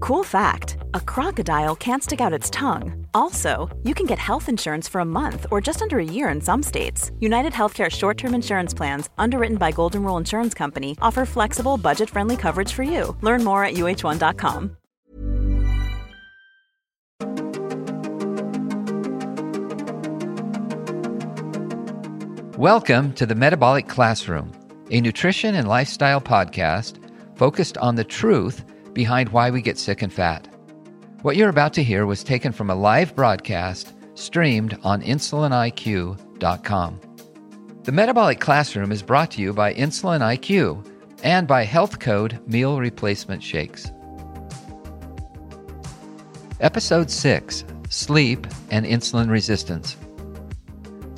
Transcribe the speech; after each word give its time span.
Cool 0.00 0.24
fact 0.24 0.78
a 0.94 1.00
crocodile 1.00 1.76
can't 1.76 2.02
stick 2.02 2.20
out 2.20 2.32
its 2.32 2.50
tongue. 2.50 3.06
Also, 3.14 3.68
you 3.84 3.94
can 3.94 4.06
get 4.06 4.18
health 4.18 4.48
insurance 4.48 4.88
for 4.88 5.00
a 5.00 5.04
month 5.04 5.46
or 5.50 5.60
just 5.60 5.82
under 5.82 5.98
a 5.98 6.04
year 6.04 6.28
in 6.28 6.40
some 6.40 6.62
states. 6.62 7.10
United 7.20 7.52
Healthcare 7.52 7.90
short 7.90 8.18
term 8.18 8.34
insurance 8.34 8.74
plans, 8.74 9.08
underwritten 9.18 9.58
by 9.58 9.70
Golden 9.72 10.02
Rule 10.04 10.16
Insurance 10.16 10.54
Company, 10.54 10.96
offer 11.00 11.24
flexible, 11.24 11.76
budget 11.76 12.10
friendly 12.10 12.36
coverage 12.36 12.72
for 12.72 12.82
you. 12.82 13.16
Learn 13.22 13.44
more 13.44 13.64
at 13.64 13.74
uh1.com. 13.74 14.76
Welcome 22.58 23.12
to 23.12 23.24
the 23.24 23.36
Metabolic 23.36 23.86
Classroom, 23.86 24.50
a 24.90 25.00
nutrition 25.00 25.54
and 25.54 25.68
lifestyle 25.68 26.20
podcast 26.20 26.98
focused 27.36 27.78
on 27.78 27.94
the 27.94 28.02
truth 28.02 28.64
behind 28.98 29.28
why 29.28 29.48
we 29.48 29.62
get 29.62 29.78
sick 29.78 30.02
and 30.02 30.12
fat. 30.12 30.48
What 31.22 31.36
you're 31.36 31.50
about 31.50 31.72
to 31.74 31.84
hear 31.84 32.04
was 32.04 32.24
taken 32.24 32.50
from 32.50 32.68
a 32.68 32.74
live 32.74 33.14
broadcast 33.14 33.94
streamed 34.14 34.76
on 34.82 35.02
insuliniq.com. 35.02 37.00
The 37.84 37.92
Metabolic 37.92 38.40
Classroom 38.40 38.90
is 38.90 39.04
brought 39.04 39.30
to 39.30 39.40
you 39.40 39.52
by 39.52 39.72
Insulin 39.72 40.18
IQ 40.18 40.84
and 41.22 41.46
by 41.46 41.64
HLTH 41.64 42.00
Code 42.00 42.40
Meal 42.48 42.80
Replacement 42.80 43.40
Shakes. 43.40 43.92
Episode 46.58 47.08
6 47.08 47.64
Sleep 47.90 48.48
and 48.72 48.84
Insulin 48.84 49.30
Resistance. 49.30 49.96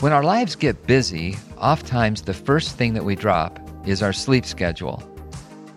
When 0.01 0.13
our 0.13 0.23
lives 0.23 0.55
get 0.55 0.87
busy, 0.87 1.39
oftentimes 1.57 2.21
the 2.21 2.35
first 2.35 2.77
thing 2.77 2.93
that 2.93 3.07
we 3.07 3.17
drop 3.17 3.59
is 3.87 4.03
our 4.03 4.13
sleep 4.13 4.45
schedule. 4.45 5.10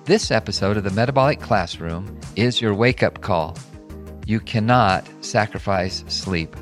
This 0.05 0.31
episode 0.31 0.75
of 0.75 0.83
the 0.83 0.91
Metabolic 0.91 1.39
Classroom 1.39 2.19
is 2.35 2.59
your 2.59 2.73
wake 2.73 3.03
up 3.03 3.21
call. 3.21 3.57
You 4.25 4.41
cannot 4.41 5.07
sacrifice 5.23 6.03
sleep. 6.09 6.57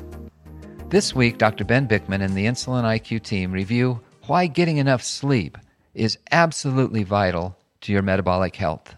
This 0.90 1.12
week, 1.12 1.38
Dr. 1.38 1.64
Ben 1.64 1.88
Bikman 1.88 2.22
and 2.22 2.36
the 2.36 2.46
Insulin 2.46 2.84
IQ 2.84 3.24
team 3.24 3.50
review 3.50 4.00
why 4.28 4.46
getting 4.46 4.76
enough 4.76 5.02
sleep 5.02 5.58
is 5.92 6.18
absolutely 6.30 7.02
vital 7.02 7.58
to 7.80 7.92
your 7.92 8.02
metabolic 8.02 8.54
health. 8.54 8.94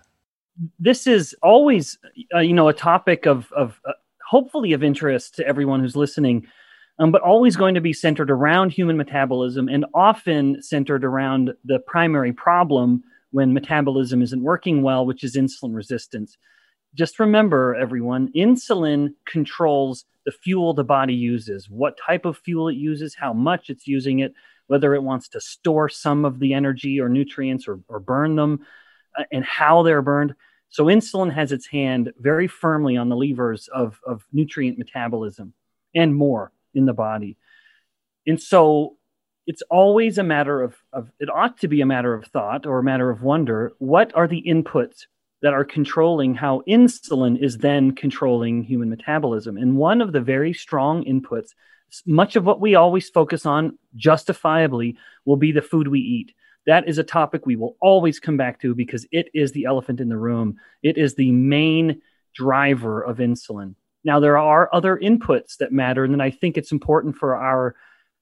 this 0.78 1.06
is 1.06 1.34
always 1.43 1.99
uh, 2.34 2.41
you 2.41 2.53
know 2.53 2.69
a 2.69 2.75
topic 2.75 3.25
of 3.25 3.50
of 3.53 3.81
uh, 3.88 3.93
hopefully 4.28 4.75
of 4.75 4.84
interest 4.84 5.34
to 5.37 5.47
everyone 5.47 5.81
who's 5.81 5.97
listening 5.97 6.47
um, 6.99 7.10
but 7.10 7.22
always 7.22 7.56
going 7.56 7.75
to 7.75 7.81
be 7.81 7.94
centered 7.94 8.31
around 8.31 8.71
human 8.72 8.99
metabolism 8.99 9.69
and 9.69 9.87
often 9.94 10.62
centered 10.62 11.03
around 11.03 11.54
the 11.65 11.78
primary 11.78 12.33
problem 12.33 13.03
when 13.34 13.53
metabolism 13.53 14.22
isn't 14.22 14.43
working 14.43 14.83
well 14.83 15.05
which 15.05 15.25
is 15.25 15.37
insulin 15.37 15.75
resistance 15.75 16.37
just 16.95 17.19
remember 17.19 17.75
everyone 17.75 18.31
insulin 18.34 19.12
controls 19.27 20.05
the 20.25 20.33
fuel 20.33 20.72
the 20.72 20.84
body 20.84 21.15
uses 21.15 21.69
what 21.69 21.99
type 22.05 22.25
of 22.25 22.39
fuel 22.39 22.69
it 22.69 22.77
uses 22.77 23.15
how 23.15 23.33
much 23.33 23.71
it's 23.71 23.87
using 23.87 24.21
it 24.21 24.33
whether 24.67 24.95
it 24.95 25.03
wants 25.03 25.28
to 25.28 25.41
store 25.41 25.89
some 25.89 26.25
of 26.25 26.39
the 26.39 26.55
energy 26.55 27.00
or 27.00 27.09
nutrients 27.09 27.69
or, 27.69 27.81
or 27.89 28.00
burn 28.00 28.37
them 28.37 28.61
uh, 29.19 29.25
and 29.33 29.45
how 29.45 29.83
they're 29.83 30.03
burned. 30.03 30.34
So 30.71 30.87
insulin 30.87 31.33
has 31.33 31.53
its 31.53 31.66
hand 31.66 32.12
very 32.19 32.49
firmly 32.49 32.97
on 32.97 33.09
the 33.09 33.16
levers 33.16 33.69
of, 33.69 34.01
of 34.06 34.25
nutrient 34.33 34.78
metabolism 34.78 35.53
and 35.95 36.15
more 36.15 36.53
in 36.75 36.87
the 36.87 36.93
body. 36.93 37.37
And 38.27 38.41
so 38.41 38.97
it's 39.47 39.62
always 39.71 40.19
a 40.19 40.22
matter 40.22 40.62
of, 40.62 40.75
of 40.93 41.10
it 41.21 41.28
ought 41.31 41.59
to 41.59 41.69
be 41.69 41.81
a 41.81 41.87
matter 41.87 42.15
of 42.15 42.27
thought 42.27 42.66
or 42.66 42.78
a 42.78 42.84
matter 42.84 43.10
of 43.10 43.22
wonder. 43.22 43.72
What 43.78 44.15
are 44.15 44.28
the 44.28 44.43
inputs 44.47 45.06
that 45.43 45.53
are 45.53 45.65
controlling 45.65 46.34
how 46.34 46.62
insulin 46.69 47.38
is 47.43 47.59
then 47.59 47.94
controlling 47.94 48.62
human 48.62 48.88
metabolism? 48.88 49.56
And 49.56 49.77
one 49.77 50.00
of 50.00 50.12
the 50.12 50.21
very 50.21 50.54
strong 50.54 51.04
inputs, 51.04 51.50
much 52.06 52.37
of 52.37 52.44
what 52.44 52.60
we 52.60 52.75
always 52.75 53.10
focus 53.10 53.44
on 53.44 53.78
justifiably, 53.97 54.97
will 55.25 55.37
be 55.37 55.53
the 55.53 55.62
food 55.62 55.88
we 55.88 56.00
eat 56.00 56.34
that 56.66 56.88
is 56.88 56.99
a 56.99 57.04
topic 57.04 57.44
we 57.44 57.56
will 57.56 57.77
always 57.81 58.19
come 58.19 58.37
back 58.37 58.60
to 58.60 58.75
because 58.75 59.06
it 59.12 59.28
is 59.34 59.53
the 59.53 59.65
elephant 59.65 60.00
in 60.00 60.09
the 60.09 60.16
room. 60.16 60.56
It 60.83 60.97
is 60.97 61.15
the 61.15 61.31
main 61.33 62.00
driver 62.34 63.03
of 63.03 63.19
insulin. 63.19 63.75
Now 64.03 64.21
there 64.21 64.38
are 64.38 64.69
other 64.72 64.97
inputs 64.97 65.56
that 65.59 65.72
matter, 65.72 66.04
and 66.04 66.22
I 66.22 66.31
think 66.31 66.56
it's 66.56 66.72
important 66.72 67.16
for 67.16 67.37
our 67.37 67.75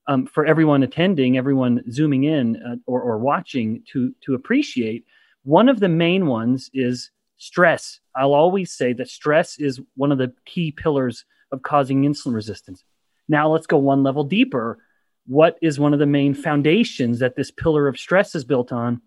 um, 0.07 0.27
for 0.27 0.45
everyone 0.45 0.83
attending, 0.83 1.37
everyone 1.37 1.83
zooming 1.91 2.25
in 2.25 2.57
uh, 2.57 2.77
or, 2.87 3.01
or 3.01 3.19
watching 3.19 3.83
to 3.93 4.15
to 4.25 4.35
appreciate. 4.35 5.05
One 5.45 5.69
of 5.69 5.81
the 5.81 5.89
main 5.89 6.27
ones 6.27 6.71
is 6.73 7.11
stress. 7.37 8.01
I'll 8.15 8.35
always 8.35 8.73
say 8.73 8.93
that 8.95 9.09
stress 9.09 9.59
is 9.59 9.81
one 9.97 10.13
of 10.13 10.19
the 10.19 10.33
key 10.45 10.71
pillars 10.71 11.25
of 11.51 11.63
causing 11.63 12.03
insulin 12.03 12.35
resistance. 12.35 12.85
Now 13.29 13.51
let's 13.51 13.67
go 13.67 13.79
one 13.79 14.03
level 14.03 14.25
deeper 14.25 14.79
what 15.27 15.57
is 15.63 15.79
one 15.79 15.93
of 15.93 15.99
the 15.99 16.07
main 16.07 16.35
foundations 16.35 17.21
that 17.21 17.37
this 17.37 17.51
pillar 17.51 17.89
of 17.89 17.99
stress 17.99 18.35
is 18.35 18.45
built 18.45 18.73
on 18.73 19.01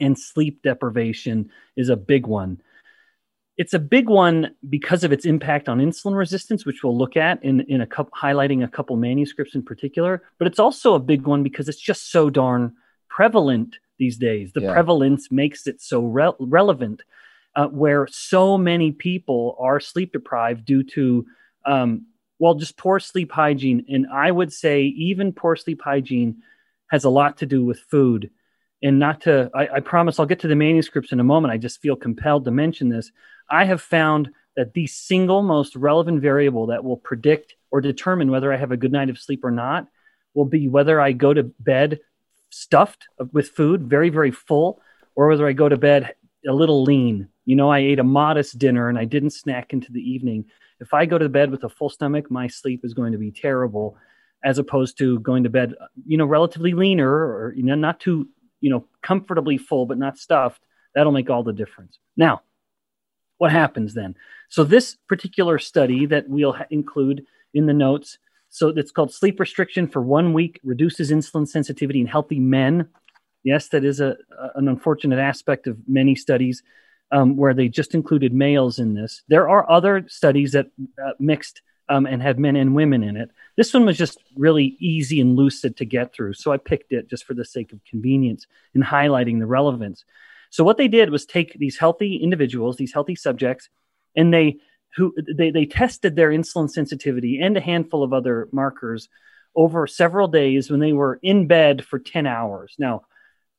and 0.00 0.18
sleep 0.18 0.62
deprivation 0.62 1.50
is 1.76 1.88
a 1.88 1.96
big 1.96 2.26
one 2.26 2.60
it's 3.58 3.74
a 3.74 3.78
big 3.78 4.08
one 4.08 4.54
because 4.68 5.04
of 5.04 5.12
its 5.12 5.24
impact 5.26 5.68
on 5.68 5.78
insulin 5.78 6.16
resistance 6.16 6.64
which 6.64 6.82
we'll 6.82 6.96
look 6.96 7.16
at 7.16 7.42
in, 7.44 7.60
in 7.62 7.80
a 7.80 7.86
couple 7.86 8.12
highlighting 8.16 8.64
a 8.64 8.68
couple 8.68 8.96
manuscripts 8.96 9.54
in 9.54 9.62
particular 9.62 10.22
but 10.38 10.46
it's 10.46 10.58
also 10.58 10.94
a 10.94 11.00
big 11.00 11.26
one 11.26 11.42
because 11.42 11.68
it's 11.68 11.80
just 11.80 12.10
so 12.10 12.30
darn 12.30 12.72
prevalent 13.08 13.76
these 13.98 14.16
days 14.16 14.52
the 14.52 14.62
Yeah. 14.62 14.72
prevalence 14.72 15.30
makes 15.30 15.66
it 15.66 15.80
so 15.80 16.00
re- 16.00 16.32
relevant 16.38 17.02
uh, 17.56 17.66
where 17.66 18.06
so 18.10 18.56
many 18.56 18.92
people 18.92 19.56
are 19.58 19.80
sleep 19.80 20.12
deprived 20.12 20.64
due 20.64 20.84
to 20.84 21.26
um, 21.66 22.06
well, 22.38 22.54
just 22.54 22.76
poor 22.76 23.00
sleep 23.00 23.32
hygiene. 23.32 23.84
And 23.88 24.06
I 24.12 24.30
would 24.30 24.52
say 24.52 24.82
even 24.84 25.32
poor 25.32 25.56
sleep 25.56 25.80
hygiene 25.82 26.42
has 26.88 27.04
a 27.04 27.10
lot 27.10 27.38
to 27.38 27.46
do 27.46 27.64
with 27.64 27.80
food. 27.80 28.30
And 28.82 28.98
not 29.00 29.22
to, 29.22 29.50
I, 29.54 29.68
I 29.76 29.80
promise 29.80 30.18
I'll 30.20 30.26
get 30.26 30.40
to 30.40 30.48
the 30.48 30.54
manuscripts 30.54 31.10
in 31.10 31.18
a 31.18 31.24
moment. 31.24 31.52
I 31.52 31.58
just 31.58 31.82
feel 31.82 31.96
compelled 31.96 32.44
to 32.44 32.52
mention 32.52 32.88
this. 32.88 33.10
I 33.50 33.64
have 33.64 33.80
found 33.80 34.30
that 34.56 34.74
the 34.74 34.86
single 34.86 35.42
most 35.42 35.76
relevant 35.76 36.20
variable 36.20 36.66
that 36.66 36.84
will 36.84 36.96
predict 36.96 37.54
or 37.70 37.80
determine 37.80 38.30
whether 38.30 38.52
I 38.52 38.56
have 38.56 38.72
a 38.72 38.76
good 38.76 38.92
night 38.92 39.10
of 39.10 39.18
sleep 39.18 39.44
or 39.44 39.50
not 39.50 39.86
will 40.34 40.44
be 40.44 40.68
whether 40.68 41.00
I 41.00 41.12
go 41.12 41.32
to 41.32 41.44
bed 41.44 42.00
stuffed 42.50 43.08
with 43.32 43.50
food, 43.50 43.82
very, 43.82 44.08
very 44.08 44.30
full, 44.30 44.80
or 45.14 45.28
whether 45.28 45.46
I 45.46 45.52
go 45.52 45.68
to 45.68 45.76
bed 45.76 46.14
a 46.46 46.52
little 46.52 46.82
lean. 46.82 47.28
You 47.44 47.56
know, 47.56 47.70
I 47.70 47.80
ate 47.80 47.98
a 47.98 48.04
modest 48.04 48.58
dinner 48.58 48.88
and 48.88 48.98
I 48.98 49.04
didn't 49.04 49.30
snack 49.30 49.72
into 49.72 49.92
the 49.92 50.00
evening. 50.00 50.46
If 50.80 50.94
I 50.94 51.06
go 51.06 51.18
to 51.18 51.28
bed 51.28 51.50
with 51.50 51.64
a 51.64 51.68
full 51.68 51.88
stomach, 51.88 52.30
my 52.30 52.46
sleep 52.46 52.84
is 52.84 52.94
going 52.94 53.12
to 53.12 53.18
be 53.18 53.30
terrible, 53.30 53.96
as 54.44 54.58
opposed 54.58 54.98
to 54.98 55.18
going 55.20 55.44
to 55.44 55.50
bed, 55.50 55.74
you 56.06 56.16
know, 56.16 56.24
relatively 56.24 56.72
leaner 56.72 57.10
or 57.10 57.52
you 57.56 57.64
know, 57.64 57.74
not 57.74 58.00
too, 58.00 58.28
you 58.60 58.70
know, 58.70 58.86
comfortably 59.02 59.58
full 59.58 59.86
but 59.86 59.98
not 59.98 60.18
stuffed. 60.18 60.62
That'll 60.94 61.12
make 61.12 61.30
all 61.30 61.42
the 61.42 61.52
difference. 61.52 61.98
Now, 62.16 62.42
what 63.38 63.50
happens 63.52 63.94
then? 63.94 64.14
So 64.48 64.64
this 64.64 64.96
particular 65.08 65.58
study 65.58 66.06
that 66.06 66.28
we'll 66.28 66.52
ha- 66.52 66.66
include 66.70 67.24
in 67.54 67.66
the 67.66 67.72
notes, 67.74 68.18
so 68.50 68.68
it's 68.68 68.90
called 68.90 69.12
sleep 69.12 69.40
restriction 69.40 69.88
for 69.88 70.02
one 70.02 70.32
week 70.32 70.60
reduces 70.64 71.10
insulin 71.10 71.46
sensitivity 71.48 72.00
in 72.00 72.06
healthy 72.06 72.40
men. 72.40 72.88
Yes, 73.44 73.68
that 73.68 73.84
is 73.84 74.00
a, 74.00 74.16
a- 74.38 74.50
an 74.58 74.68
unfortunate 74.68 75.18
aspect 75.18 75.66
of 75.66 75.76
many 75.86 76.14
studies. 76.14 76.62
um, 77.10 77.36
where 77.36 77.54
they 77.54 77.68
just 77.68 77.94
included 77.94 78.32
males 78.34 78.78
in 78.78 78.92
this. 78.94 79.22
There 79.28 79.48
are 79.48 79.70
other 79.70 80.04
studies 80.08 80.52
that 80.52 80.66
uh, 81.02 81.12
mixed 81.18 81.62
um, 81.88 82.04
and 82.04 82.20
had 82.22 82.38
men 82.38 82.54
and 82.54 82.74
women 82.74 83.02
in 83.02 83.16
it. 83.16 83.30
This 83.56 83.72
one 83.72 83.86
was 83.86 83.96
just 83.96 84.18
really 84.36 84.76
easy 84.78 85.18
and 85.22 85.34
lucid 85.34 85.76
to 85.78 85.86
get 85.86 86.12
through. 86.12 86.34
So 86.34 86.52
I 86.52 86.58
picked 86.58 86.92
it 86.92 87.08
just 87.08 87.24
for 87.24 87.32
the 87.32 87.46
sake 87.46 87.72
of 87.72 87.80
convenience 87.84 88.46
in 88.74 88.82
highlighting 88.82 89.38
the 89.38 89.46
relevance. 89.46 90.04
So 90.50 90.64
what 90.64 90.76
they 90.76 90.88
did 90.88 91.10
was 91.10 91.26
take 91.26 91.58
these 91.58 91.78
healthy 91.78 92.16
individuals, 92.16 92.76
these 92.76 92.92
healthy 92.92 93.14
subjects, 93.14 93.68
and 94.16 94.32
they 94.32 94.58
who 94.96 95.14
they, 95.36 95.50
they 95.50 95.66
tested 95.66 96.16
their 96.16 96.30
insulin 96.30 96.70
sensitivity 96.70 97.40
and 97.40 97.56
a 97.56 97.60
handful 97.60 98.02
of 98.02 98.12
other 98.12 98.48
markers 98.52 99.08
over 99.54 99.86
several 99.86 100.28
days 100.28 100.70
when 100.70 100.80
they 100.80 100.92
were 100.92 101.18
in 101.22 101.46
bed 101.46 101.84
for 101.84 101.98
10 101.98 102.26
hours. 102.26 102.74
Now, 102.78 103.02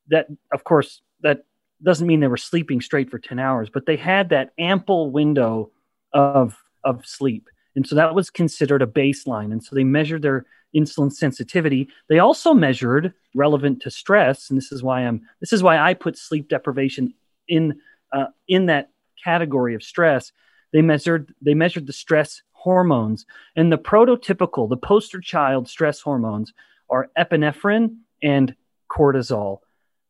that 0.08 0.28
of 0.52 0.64
course 0.64 1.02
that 1.22 1.46
doesn't 1.84 2.08
mean 2.08 2.20
they 2.20 2.28
were 2.28 2.38
sleeping 2.38 2.82
straight 2.82 3.10
for 3.10 3.20
10 3.20 3.40
hours, 3.40 3.70
but 3.70 3.86
they 3.86 3.96
had 3.96 4.30
that 4.30 4.52
ample 4.58 5.12
window 5.12 5.72
of 6.14 6.58
of 6.84 7.06
sleep. 7.06 7.48
And 7.76 7.88
so 7.88 7.96
that 7.96 8.16
was 8.16 8.30
considered 8.30 8.82
a 8.82 8.88
baseline. 8.88 9.52
And 9.52 9.64
so 9.64 9.76
they 9.76 9.84
measured 9.84 10.22
their 10.22 10.46
insulin 10.76 11.12
sensitivity. 11.12 11.90
They 12.08 12.20
also 12.20 12.54
measured 12.54 13.14
relevant 13.36 13.82
to 13.84 13.92
stress, 13.92 14.50
and 14.50 14.58
this 14.58 14.72
is 14.72 14.84
why 14.84 15.02
I'm 15.02 15.22
this 15.40 15.54
is 15.54 15.64
why 15.64 15.78
I 15.78 15.94
put 15.94 16.18
sleep 16.18 16.50
deprivation 16.50 17.14
in 17.48 17.80
uh, 18.12 18.28
in 18.48 18.68
that 18.68 18.90
category 19.24 19.76
of 19.76 19.84
stress. 19.84 20.32
They 20.74 20.82
measured 20.82 21.34
they 21.42 21.54
measured 21.54 21.88
the 21.88 21.94
stress 21.94 22.42
hormones, 22.52 23.26
and 23.56 23.72
the 23.72 23.78
prototypical, 23.78 24.70
the 24.70 24.78
poster 24.78 25.20
child 25.22 25.68
stress 25.68 26.02
hormones 26.02 26.54
are 26.90 27.10
epinephrine 27.18 27.98
and 28.22 28.56
cortisol. 28.92 29.60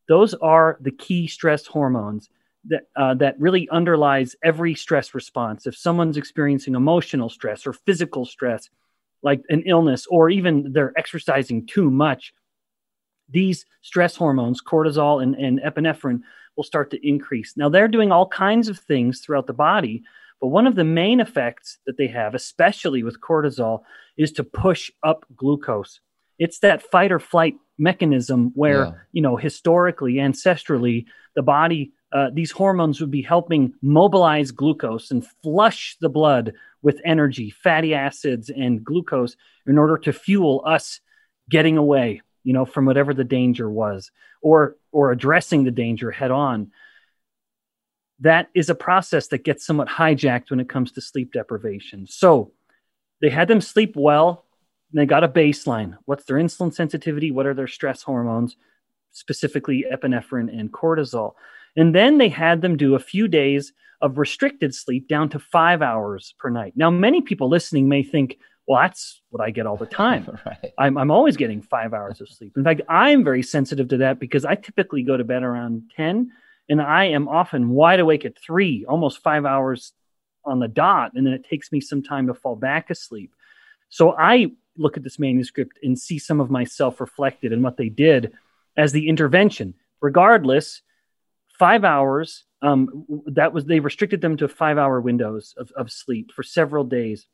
Those 0.08 0.34
are 0.34 0.76
the 0.80 0.90
key 0.90 1.28
stress 1.28 1.66
hormones 1.66 2.28
that 2.64 2.82
uh, 2.96 3.14
that 3.14 3.40
really 3.40 3.68
underlies 3.70 4.36
every 4.42 4.74
stress 4.74 5.14
response. 5.14 5.66
If 5.66 5.76
someone's 5.76 6.16
experiencing 6.16 6.74
emotional 6.74 7.28
stress 7.28 7.66
or 7.66 7.72
physical 7.72 8.26
stress, 8.26 8.68
like 9.22 9.42
an 9.48 9.62
illness, 9.66 10.06
or 10.10 10.30
even 10.30 10.72
they're 10.72 10.92
exercising 10.96 11.66
too 11.66 11.90
much, 11.90 12.32
these 13.28 13.64
stress 13.82 14.16
hormones, 14.16 14.62
cortisol 14.62 15.22
and, 15.22 15.34
and 15.34 15.60
epinephrine, 15.60 16.20
will 16.56 16.64
start 16.64 16.90
to 16.90 17.08
increase. 17.08 17.54
Now 17.56 17.68
they're 17.68 17.88
doing 17.88 18.12
all 18.12 18.28
kinds 18.28 18.68
of 18.68 18.78
things 18.78 19.20
throughout 19.20 19.46
the 19.46 19.52
body, 19.52 20.02
but 20.40 20.48
one 20.48 20.66
of 20.66 20.74
the 20.74 20.84
main 20.84 21.20
effects 21.20 21.78
that 21.86 21.96
they 21.96 22.08
have, 22.08 22.34
especially 22.34 23.02
with 23.02 23.20
cortisol, 23.20 23.82
is 24.16 24.32
to 24.32 24.44
push 24.44 24.90
up 25.02 25.24
glucose. 25.36 26.00
It's 26.38 26.60
that 26.60 26.82
fight 26.82 27.12
or 27.12 27.18
flight 27.18 27.54
mechanism 27.78 28.52
where, 28.54 28.84
yeah. 28.86 28.92
you 29.12 29.22
know, 29.22 29.36
historically, 29.36 30.14
ancestrally, 30.14 31.04
the 31.34 31.42
body 31.42 31.92
uh, 32.12 32.30
these 32.32 32.50
hormones 32.50 33.00
would 33.00 33.10
be 33.10 33.22
helping 33.22 33.74
mobilize 33.82 34.50
glucose 34.50 35.10
and 35.10 35.26
flush 35.42 35.96
the 36.00 36.08
blood 36.08 36.52
with 36.82 37.00
energy, 37.04 37.50
fatty 37.50 37.94
acids, 37.94 38.50
and 38.50 38.84
glucose 38.84 39.36
in 39.66 39.78
order 39.78 39.96
to 39.98 40.12
fuel 40.12 40.62
us 40.66 41.00
getting 41.48 41.76
away, 41.76 42.22
you 42.42 42.52
know, 42.52 42.64
from 42.64 42.86
whatever 42.86 43.14
the 43.14 43.24
danger 43.24 43.70
was, 43.70 44.10
or 44.42 44.76
or 44.92 45.12
addressing 45.12 45.64
the 45.64 45.70
danger 45.70 46.10
head 46.10 46.30
on. 46.30 46.72
That 48.20 48.48
is 48.54 48.68
a 48.68 48.74
process 48.74 49.28
that 49.28 49.44
gets 49.44 49.64
somewhat 49.64 49.88
hijacked 49.88 50.50
when 50.50 50.60
it 50.60 50.68
comes 50.68 50.92
to 50.92 51.00
sleep 51.00 51.32
deprivation. 51.32 52.06
So 52.06 52.52
they 53.20 53.30
had 53.30 53.48
them 53.48 53.60
sleep 53.60 53.94
well. 53.96 54.44
they 54.92 55.06
got 55.06 55.24
a 55.24 55.28
baseline. 55.28 55.96
What's 56.06 56.24
their 56.24 56.36
insulin 56.36 56.74
sensitivity? 56.74 57.30
What 57.30 57.46
are 57.46 57.54
their 57.54 57.68
stress 57.68 58.02
hormones, 58.02 58.56
specifically 59.12 59.84
epinephrine 59.90 60.50
and 60.58 60.72
cortisol? 60.72 61.34
And 61.76 61.94
then 61.94 62.18
they 62.18 62.28
had 62.28 62.62
them 62.62 62.76
do 62.76 62.94
a 62.94 63.00
few 63.00 63.28
days 63.28 63.72
of 64.00 64.18
restricted 64.18 64.74
sleep 64.74 65.08
down 65.08 65.28
to 65.30 65.38
five 65.38 65.82
hours 65.82 66.34
per 66.38 66.48
night. 66.48 66.72
Now, 66.76 66.90
many 66.90 67.20
people 67.20 67.48
listening 67.48 67.88
may 67.88 68.02
think, 68.02 68.38
well, 68.66 68.80
that's 68.80 69.20
what 69.30 69.42
I 69.42 69.50
get 69.50 69.66
all 69.66 69.76
the 69.76 69.86
time. 70.04 70.38
right. 70.46 70.72
I'm, 70.78 70.96
I'm 70.96 71.10
always 71.10 71.36
getting 71.36 71.60
five 71.60 71.92
hours 71.92 72.20
of 72.20 72.28
sleep. 72.28 72.52
In 72.56 72.64
fact, 72.64 72.82
I'm 72.88 73.24
very 73.24 73.42
sensitive 73.42 73.88
to 73.88 73.98
that 73.98 74.18
because 74.18 74.44
I 74.44 74.54
typically 74.54 75.02
go 75.02 75.16
to 75.16 75.24
bed 75.24 75.42
around 75.42 75.90
10 75.96 76.30
and 76.68 76.80
I 76.80 77.06
am 77.06 77.28
often 77.28 77.70
wide 77.70 78.00
awake 78.00 78.24
at 78.24 78.38
three, 78.38 78.84
almost 78.88 79.22
five 79.22 79.44
hours 79.44 79.92
on 80.44 80.60
the 80.60 80.68
dot. 80.68 81.12
And 81.14 81.26
then 81.26 81.34
it 81.34 81.44
takes 81.44 81.72
me 81.72 81.80
some 81.80 82.02
time 82.02 82.28
to 82.28 82.34
fall 82.34 82.56
back 82.56 82.90
asleep. 82.90 83.34
So 83.88 84.14
I 84.16 84.52
look 84.76 84.96
at 84.96 85.02
this 85.02 85.18
manuscript 85.18 85.78
and 85.82 85.98
see 85.98 86.18
some 86.18 86.40
of 86.40 86.50
myself 86.50 87.00
reflected 87.00 87.52
in 87.52 87.60
what 87.60 87.76
they 87.76 87.88
did 87.88 88.32
as 88.76 88.92
the 88.92 89.08
intervention. 89.08 89.74
Regardless, 90.00 90.80
five 91.60 91.84
hours. 91.84 92.44
Um, 92.62 93.06
that 93.26 93.52
was 93.52 93.64
they 93.66 93.80
restricted 93.80 94.20
them 94.20 94.36
to 94.38 94.48
five 94.48 94.78
hour 94.78 95.00
windows 95.00 95.54
of, 95.56 95.70
of 95.76 95.92
sleep 95.92 96.32
for 96.34 96.42
several 96.42 96.84
days, 96.84 97.26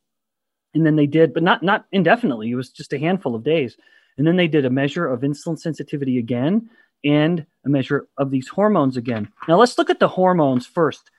and 0.75 0.85
then 0.85 0.97
they 0.97 1.07
did, 1.07 1.33
but 1.33 1.43
not 1.43 1.63
not 1.63 1.87
indefinitely. 1.93 2.51
It 2.51 2.57
was 2.57 2.71
just 2.71 2.93
a 2.93 2.99
handful 2.99 3.35
of 3.35 3.45
days, 3.45 3.77
and 4.19 4.27
then 4.27 4.37
they 4.37 4.49
did 4.49 4.65
a 4.65 4.71
measure 4.71 5.07
of 5.07 5.21
insulin 5.21 5.59
sensitivity 5.59 6.19
again 6.19 6.69
and 7.05 7.47
a 7.65 7.69
measure 7.69 8.09
of 8.19 8.31
these 8.31 8.49
hormones 8.49 8.97
again. 8.97 9.29
Now 9.49 9.57
let's 9.57 9.79
look 9.79 9.91
at 9.91 10.01
the 10.01 10.09
hormones 10.09 10.67
first. 10.67 11.11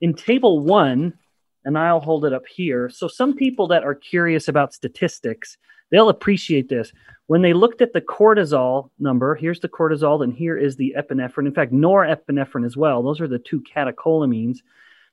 In 0.00 0.12
table 0.12 0.60
one, 0.60 1.14
and 1.64 1.78
I'll 1.78 2.00
hold 2.00 2.24
it 2.24 2.32
up 2.32 2.46
here. 2.46 2.88
So 2.88 3.08
some 3.08 3.34
people 3.34 3.68
that 3.68 3.84
are 3.84 3.94
curious 3.94 4.48
about 4.48 4.74
statistics, 4.74 5.56
they'll 5.90 6.08
appreciate 6.08 6.68
this 6.68 6.92
when 7.26 7.42
they 7.42 7.52
looked 7.52 7.82
at 7.82 7.92
the 7.92 8.00
cortisol 8.00 8.90
number, 8.98 9.34
here's 9.34 9.60
the 9.60 9.68
cortisol, 9.68 10.22
and 10.22 10.32
here 10.32 10.56
is 10.56 10.76
the 10.76 10.94
epinephrine. 10.96 11.46
In 11.46 11.54
fact, 11.54 11.72
norepinephrine 11.72 12.64
as 12.64 12.76
well. 12.76 13.02
Those 13.02 13.20
are 13.20 13.28
the 13.28 13.38
two 13.38 13.62
catecholamines. 13.62 14.58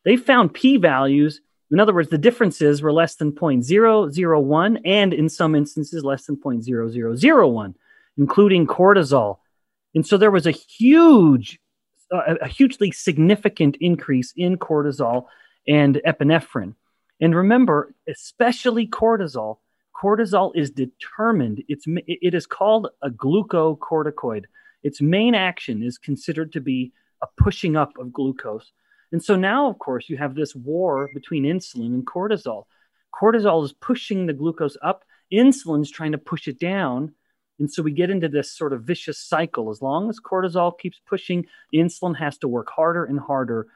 They 0.06 0.18
found 0.18 0.54
p 0.54 0.77
values. 0.77 1.42
In 1.71 1.80
other 1.80 1.94
words, 1.94 2.10
the 2.10 2.19
differences 2.19 2.81
were 2.81 2.94
less 2.94 3.15
than 3.15 3.31
0.001 3.31 4.81
and 4.86 5.13
in 5.13 5.27
some 5.27 5.56
instances 5.56 6.04
less 6.04 6.25
than 6.25 6.38
0.0001, 6.38 7.74
including 8.18 8.68
cortisol. 8.68 9.38
And 9.95 10.06
so 10.06 10.18
there 10.18 10.30
was 10.30 10.45
a 10.45 10.51
huge, 10.51 11.59
uh, 12.12 12.36
a 12.42 12.48
hugely 12.48 12.92
significant 12.92 13.77
increase 13.80 14.33
in 14.36 14.57
cortisol 14.57 15.25
and 15.68 16.00
epinephrine. 16.06 16.75
And 17.19 17.36
remember, 17.36 17.95
especially 18.07 18.86
cortisol, 18.86 19.57
cortisol 20.03 20.51
is 20.55 20.69
determined. 20.69 21.63
It's 21.67 21.85
it 21.88 22.33
is 22.33 22.45
called 22.45 22.89
a 23.01 23.09
glucocorticoid. 23.09 24.45
Its 24.83 25.01
main 25.01 25.33
action 25.33 25.81
is 25.81 25.97
considered 25.97 26.51
to 26.53 26.61
be 26.61 26.91
a 27.21 27.27
pushing 27.38 27.77
up 27.77 27.94
of 27.97 28.11
glucose. 28.11 28.71
And 29.13 29.23
so 29.23 29.35
now, 29.35 29.69
of 29.69 29.79
course, 29.79 30.09
you 30.09 30.17
have 30.17 30.35
this 30.35 30.55
war 30.55 31.09
between 31.13 31.44
insulin 31.44 31.94
and 31.94 32.05
cortisol. 32.05 32.65
Cortisol 33.13 33.63
is 33.63 33.73
pushing 33.73 34.25
the 34.25 34.33
glucose 34.33 34.75
up. 34.81 35.06
Insulin's 35.31 35.92
trying 35.92 36.11
to 36.11 36.18
push 36.18 36.47
it 36.47 36.59
down. 36.59 37.13
And 37.59 37.71
so 37.71 37.83
we 37.83 37.92
get 37.92 38.09
into 38.09 38.28
this 38.28 38.51
sort 38.51 38.73
of 38.73 38.83
vicious 38.83 39.19
cycle. 39.19 39.69
As 39.69 39.81
long 39.81 40.09
as 40.09 40.19
cortisol 40.19 40.78
keeps 40.78 40.99
pushing, 41.07 41.45
insulin 41.73 42.18
has 42.18 42.37
to 42.39 42.47
work 42.47 42.69
harder 42.69 43.06
and 43.06 43.19
harder, 43.19 43.68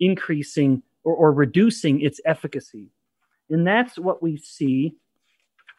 increasing 0.00 0.82
or, 1.02 1.14
or 1.14 1.32
reducing 1.32 2.00
its 2.00 2.20
efficacy. 2.24 2.86
And 3.50 3.66
that's 3.66 3.98
what 3.98 4.22
we 4.22 4.38
see 4.38 4.94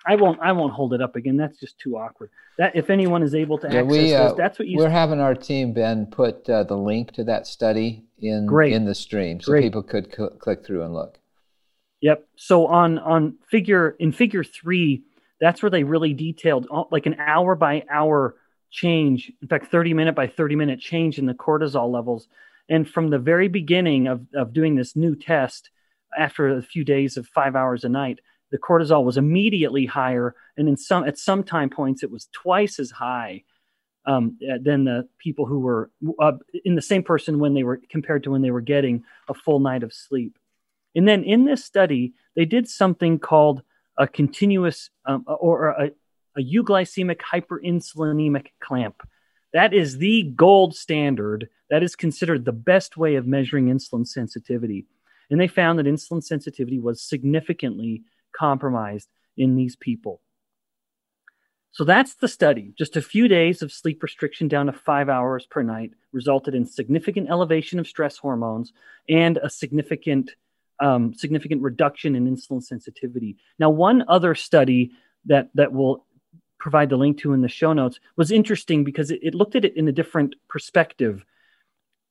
I 0.07 0.15
won't. 0.15 0.39
I 0.41 0.51
won't 0.51 0.73
hold 0.73 0.93
it 0.93 1.01
up 1.01 1.15
again. 1.15 1.37
That's 1.37 1.59
just 1.59 1.79
too 1.79 1.97
awkward. 1.97 2.29
That 2.57 2.75
if 2.75 2.89
anyone 2.89 3.23
is 3.23 3.33
able 3.33 3.57
to 3.59 3.67
yeah, 3.67 3.79
access 3.79 3.91
we, 3.91 4.13
uh, 4.13 4.27
this, 4.29 4.37
that's 4.37 4.59
what 4.59 4.67
you. 4.67 4.77
We're 4.77 4.89
having 4.89 5.19
our 5.19 5.35
team 5.35 5.73
Ben 5.73 6.05
put 6.05 6.49
uh, 6.49 6.63
the 6.63 6.77
link 6.77 7.11
to 7.13 7.23
that 7.25 7.47
study 7.47 8.05
in 8.19 8.45
Great. 8.45 8.73
in 8.73 8.85
the 8.85 8.95
stream, 8.95 9.41
so 9.41 9.51
Great. 9.51 9.63
people 9.63 9.83
could 9.83 10.13
cl- 10.13 10.31
click 10.31 10.65
through 10.65 10.83
and 10.83 10.93
look. 10.93 11.19
Yep. 12.01 12.27
So 12.35 12.67
on 12.67 12.99
on 12.99 13.37
figure 13.49 13.95
in 13.99 14.11
figure 14.11 14.43
three, 14.43 15.03
that's 15.41 15.63
where 15.63 15.69
they 15.69 15.83
really 15.83 16.13
detailed 16.13 16.67
like 16.91 17.05
an 17.05 17.15
hour 17.19 17.55
by 17.55 17.83
hour 17.89 18.35
change. 18.69 19.31
In 19.41 19.47
fact, 19.47 19.71
thirty 19.71 19.93
minute 19.93 20.15
by 20.15 20.27
thirty 20.27 20.55
minute 20.55 20.79
change 20.79 21.17
in 21.17 21.25
the 21.25 21.33
cortisol 21.33 21.91
levels. 21.91 22.27
And 22.67 22.89
from 22.89 23.09
the 23.09 23.19
very 23.19 23.47
beginning 23.47 24.07
of 24.07 24.25
of 24.35 24.53
doing 24.53 24.75
this 24.75 24.95
new 24.95 25.15
test, 25.15 25.71
after 26.17 26.47
a 26.47 26.61
few 26.61 26.83
days 26.83 27.17
of 27.17 27.27
five 27.27 27.55
hours 27.55 27.83
a 27.83 27.89
night 27.89 28.19
the 28.55 28.61
cortisol 28.61 29.03
was 29.03 29.17
immediately 29.17 29.85
higher, 29.85 30.33
and 30.55 30.69
in 30.69 30.77
some 30.77 31.03
at 31.03 31.17
some 31.17 31.43
time 31.43 31.69
points 31.69 32.03
it 32.03 32.09
was 32.09 32.29
twice 32.31 32.79
as 32.79 32.89
high 32.89 33.43
um, 34.05 34.37
than 34.61 34.85
the 34.85 35.09
people 35.19 35.45
who 35.45 35.59
were 35.59 35.91
uh, 36.21 36.31
in 36.63 36.75
the 36.75 36.81
same 36.81 37.03
person 37.03 37.37
when 37.37 37.53
they 37.53 37.63
were 37.63 37.81
compared 37.89 38.23
to 38.23 38.31
when 38.31 38.41
they 38.41 38.51
were 38.51 38.61
getting 38.61 39.03
a 39.27 39.33
full 39.33 39.59
night 39.59 39.83
of 39.83 39.91
sleep. 39.91 40.39
And 40.95 41.05
then 41.05 41.25
in 41.25 41.43
this 41.43 41.65
study, 41.65 42.13
they 42.37 42.45
did 42.45 42.69
something 42.69 43.19
called 43.19 43.61
a 43.97 44.07
continuous 44.07 44.89
um, 45.05 45.25
or 45.27 45.67
a, 45.67 45.91
a 46.37 46.41
euglycemic 46.41 47.19
hyperinsulinemic 47.19 48.47
clamp. 48.61 49.01
That 49.51 49.73
is 49.73 49.97
the 49.97 50.23
gold 50.23 50.77
standard. 50.77 51.49
That 51.69 51.83
is 51.83 51.97
considered 51.97 52.45
the 52.45 52.53
best 52.53 52.95
way 52.95 53.15
of 53.15 53.27
measuring 53.27 53.65
insulin 53.65 54.07
sensitivity. 54.07 54.85
And 55.29 55.41
they 55.41 55.49
found 55.49 55.77
that 55.77 55.87
insulin 55.87 56.23
sensitivity 56.23 56.79
was 56.79 57.01
significantly 57.01 58.03
compromised 58.37 59.09
in 59.37 59.55
these 59.55 59.75
people. 59.75 60.21
So 61.71 61.83
that's 61.83 62.15
the 62.15 62.29
study. 62.29 62.73
Just 62.77 62.95
a 62.95 63.01
few 63.01 63.27
days 63.27 63.61
of 63.61 63.71
sleep 63.71 64.01
restriction 64.01 64.47
down 64.47 64.67
to 64.67 64.71
five 64.71 65.09
hours 65.09 65.45
per 65.45 65.61
night 65.61 65.91
resulted 66.13 66.55
in 66.55 66.65
significant 66.65 67.29
elevation 67.29 67.79
of 67.79 67.87
stress 67.87 68.15
hormones 68.17 68.71
and 69.09 69.37
a 69.37 69.49
significant 69.49 70.31
um, 70.79 71.13
significant 71.13 71.61
reduction 71.61 72.15
in 72.15 72.33
insulin 72.33 72.63
sensitivity. 72.63 73.37
Now, 73.59 73.69
one 73.69 74.05
other 74.07 74.35
study 74.35 74.91
that 75.25 75.49
that 75.55 75.73
will 75.73 76.05
provide 76.59 76.89
the 76.89 76.97
link 76.97 77.17
to 77.19 77.33
in 77.33 77.41
the 77.41 77.49
show 77.49 77.73
notes 77.73 77.99
was 78.15 78.31
interesting 78.31 78.85
because 78.85 79.11
it, 79.11 79.19
it 79.21 79.35
looked 79.35 79.55
at 79.55 79.65
it 79.65 79.75
in 79.75 79.87
a 79.89 79.91
different 79.91 80.35
perspective, 80.47 81.25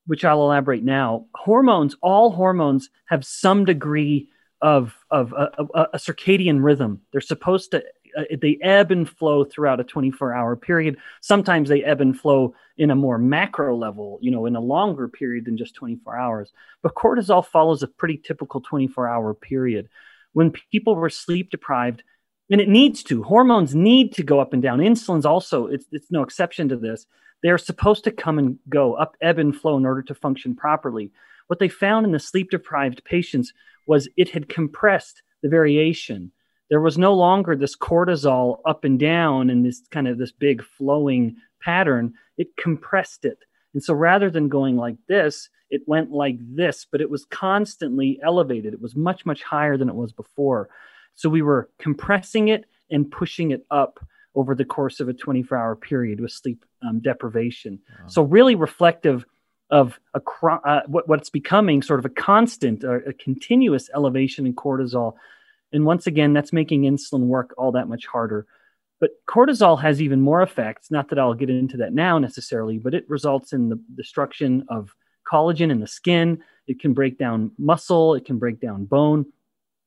which 0.06 0.26
I'll 0.26 0.42
elaborate 0.42 0.84
now. 0.84 1.26
Hormones, 1.34 1.96
all 2.02 2.30
hormones, 2.30 2.90
have 3.06 3.24
some 3.24 3.64
degree 3.64 4.28
of 4.64 4.96
of 5.10 5.34
a, 5.34 5.50
a, 5.58 5.82
a 5.92 5.98
circadian 5.98 6.64
rhythm. 6.64 7.02
They're 7.12 7.20
supposed 7.20 7.72
to 7.72 7.84
uh, 8.16 8.22
they 8.40 8.58
ebb 8.62 8.90
and 8.90 9.06
flow 9.06 9.44
throughout 9.44 9.78
a 9.78 9.84
24 9.84 10.32
hour 10.32 10.56
period. 10.56 10.96
Sometimes 11.20 11.68
they 11.68 11.84
ebb 11.84 12.00
and 12.00 12.18
flow 12.18 12.54
in 12.78 12.90
a 12.90 12.94
more 12.94 13.18
macro 13.18 13.76
level, 13.76 14.18
you 14.22 14.30
know, 14.30 14.46
in 14.46 14.56
a 14.56 14.60
longer 14.60 15.06
period 15.06 15.44
than 15.44 15.58
just 15.58 15.74
24 15.74 16.16
hours. 16.16 16.52
But 16.82 16.94
cortisol 16.94 17.44
follows 17.44 17.82
a 17.82 17.88
pretty 17.88 18.16
typical 18.16 18.62
24 18.62 19.06
hour 19.06 19.34
period. 19.34 19.90
When 20.32 20.50
people 20.50 20.96
were 20.96 21.10
sleep 21.10 21.50
deprived, 21.50 22.02
and 22.50 22.60
it 22.60 22.68
needs 22.68 23.02
to, 23.04 23.22
hormones 23.22 23.74
need 23.74 24.14
to 24.14 24.22
go 24.22 24.40
up 24.40 24.54
and 24.54 24.62
down. 24.62 24.78
Insulin's 24.78 25.26
also, 25.26 25.66
it's, 25.66 25.86
it's 25.92 26.10
no 26.10 26.22
exception 26.22 26.70
to 26.70 26.76
this. 26.76 27.06
They're 27.42 27.58
supposed 27.58 28.04
to 28.04 28.10
come 28.10 28.38
and 28.38 28.58
go, 28.68 28.94
up, 28.94 29.16
ebb 29.20 29.38
and 29.38 29.54
flow 29.54 29.76
in 29.76 29.84
order 29.84 30.02
to 30.02 30.14
function 30.14 30.56
properly. 30.56 31.10
What 31.46 31.58
they 31.58 31.68
found 31.68 32.06
in 32.06 32.12
the 32.12 32.18
sleep 32.18 32.50
deprived 32.50 33.04
patients 33.04 33.52
was 33.86 34.08
it 34.16 34.30
had 34.30 34.48
compressed 34.48 35.22
the 35.42 35.48
variation. 35.48 36.32
There 36.70 36.80
was 36.80 36.98
no 36.98 37.14
longer 37.14 37.54
this 37.54 37.76
cortisol 37.76 38.58
up 38.66 38.84
and 38.84 38.98
down 38.98 39.50
and 39.50 39.64
this 39.64 39.82
kind 39.90 40.08
of 40.08 40.18
this 40.18 40.32
big 40.32 40.62
flowing 40.62 41.36
pattern. 41.60 42.14
It 42.38 42.56
compressed 42.56 43.24
it. 43.24 43.38
And 43.74 43.82
so 43.82 43.94
rather 43.94 44.30
than 44.30 44.48
going 44.48 44.76
like 44.76 44.96
this 45.08 45.48
it 45.70 45.82
went 45.86 46.12
like 46.12 46.36
this 46.40 46.86
but 46.90 47.00
it 47.00 47.10
was 47.10 47.24
constantly 47.26 48.18
elevated. 48.22 48.74
It 48.74 48.80
was 48.80 48.96
much 48.96 49.26
much 49.26 49.42
higher 49.42 49.76
than 49.76 49.88
it 49.88 49.94
was 49.94 50.12
before. 50.12 50.68
So 51.14 51.28
we 51.28 51.42
were 51.42 51.70
compressing 51.78 52.48
it 52.48 52.66
and 52.90 53.10
pushing 53.10 53.50
it 53.50 53.64
up 53.70 53.98
over 54.34 54.54
the 54.54 54.64
course 54.64 55.00
of 55.00 55.08
a 55.08 55.12
24 55.12 55.56
hour 55.56 55.76
period 55.76 56.20
with 56.20 56.32
sleep 56.32 56.64
um, 56.82 57.00
deprivation. 57.00 57.78
Wow. 58.00 58.08
so 58.08 58.22
really 58.22 58.54
reflective 58.54 59.24
of 59.70 59.98
a 60.14 60.20
uh, 60.46 60.82
what, 60.86 61.08
what's 61.08 61.30
becoming 61.30 61.82
sort 61.82 61.98
of 61.98 62.04
a 62.04 62.10
constant 62.10 62.84
or 62.84 62.96
a 62.96 63.12
continuous 63.12 63.90
elevation 63.94 64.46
in 64.46 64.54
cortisol 64.54 65.14
and 65.74 65.84
once 65.84 66.06
again, 66.06 66.32
that's 66.32 66.52
making 66.52 66.82
insulin 66.82 67.26
work 67.26 67.52
all 67.58 67.72
that 67.72 67.88
much 67.88 68.06
harder. 68.06 68.46
But 69.00 69.10
cortisol 69.28 69.82
has 69.82 70.00
even 70.00 70.20
more 70.20 70.40
effects. 70.40 70.88
Not 70.88 71.08
that 71.08 71.18
I'll 71.18 71.34
get 71.34 71.50
into 71.50 71.78
that 71.78 71.92
now 71.92 72.18
necessarily, 72.18 72.78
but 72.78 72.94
it 72.94 73.10
results 73.10 73.52
in 73.52 73.68
the 73.68 73.80
destruction 73.96 74.64
of 74.68 74.94
collagen 75.30 75.72
in 75.72 75.80
the 75.80 75.88
skin. 75.88 76.42
It 76.68 76.78
can 76.78 76.94
break 76.94 77.18
down 77.18 77.50
muscle, 77.58 78.14
it 78.14 78.24
can 78.24 78.38
break 78.38 78.60
down 78.60 78.84
bone. 78.84 79.26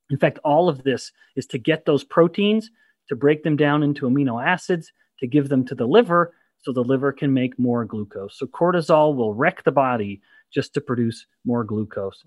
In 0.10 0.18
fact, 0.18 0.40
all 0.44 0.68
of 0.68 0.84
this 0.84 1.14
is 1.38 1.46
to 1.48 1.58
get 1.58 1.86
those 1.86 2.04
proteins, 2.04 2.70
to 3.08 3.16
break 3.16 3.44
them 3.44 3.56
down 3.56 3.82
into 3.82 4.10
amino 4.10 4.46
acids, 4.46 4.92
to 5.20 5.28
give 5.28 5.48
them 5.48 5.66
to 5.66 5.76
the 5.76 5.88
liver 5.88 6.34
so 6.62 6.72
the 6.72 6.84
liver 6.84 7.12
can 7.12 7.34
make 7.34 7.58
more 7.58 7.86
glucose. 7.86 8.38
So 8.38 8.48
cortisol 8.48 9.16
will 9.16 9.34
wreck 9.34 9.64
the 9.64 9.72
body 9.72 10.22
just 10.54 10.74
to 10.74 10.82
produce 10.82 11.26
more 11.46 11.64
glucose. 11.64 12.24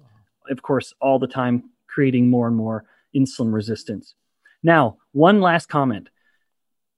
Of 0.48 0.62
course, 0.62 0.94
all 1.00 1.18
the 1.18 1.26
time 1.26 1.70
creating 1.86 2.30
more 2.30 2.46
and 2.46 2.56
more 2.56 2.84
insulin 3.14 3.52
resistance. 3.52 4.14
Now, 4.62 4.98
one 5.12 5.40
last 5.40 5.68
comment. 5.68 6.08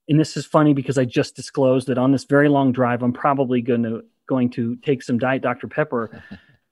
And 0.09 0.19
this 0.19 0.35
is 0.35 0.45
funny 0.45 0.73
because 0.73 0.97
I 0.97 1.05
just 1.05 1.35
disclosed 1.35 1.87
that 1.87 1.97
on 1.97 2.11
this 2.11 2.25
very 2.25 2.49
long 2.49 2.71
drive, 2.71 3.01
I'm 3.03 3.13
probably 3.13 3.61
going 3.61 3.83
to 3.83 4.03
going 4.27 4.49
to 4.49 4.77
take 4.77 5.03
some 5.03 5.17
Diet 5.17 5.41
Dr. 5.41 5.67
Pepper. 5.67 6.23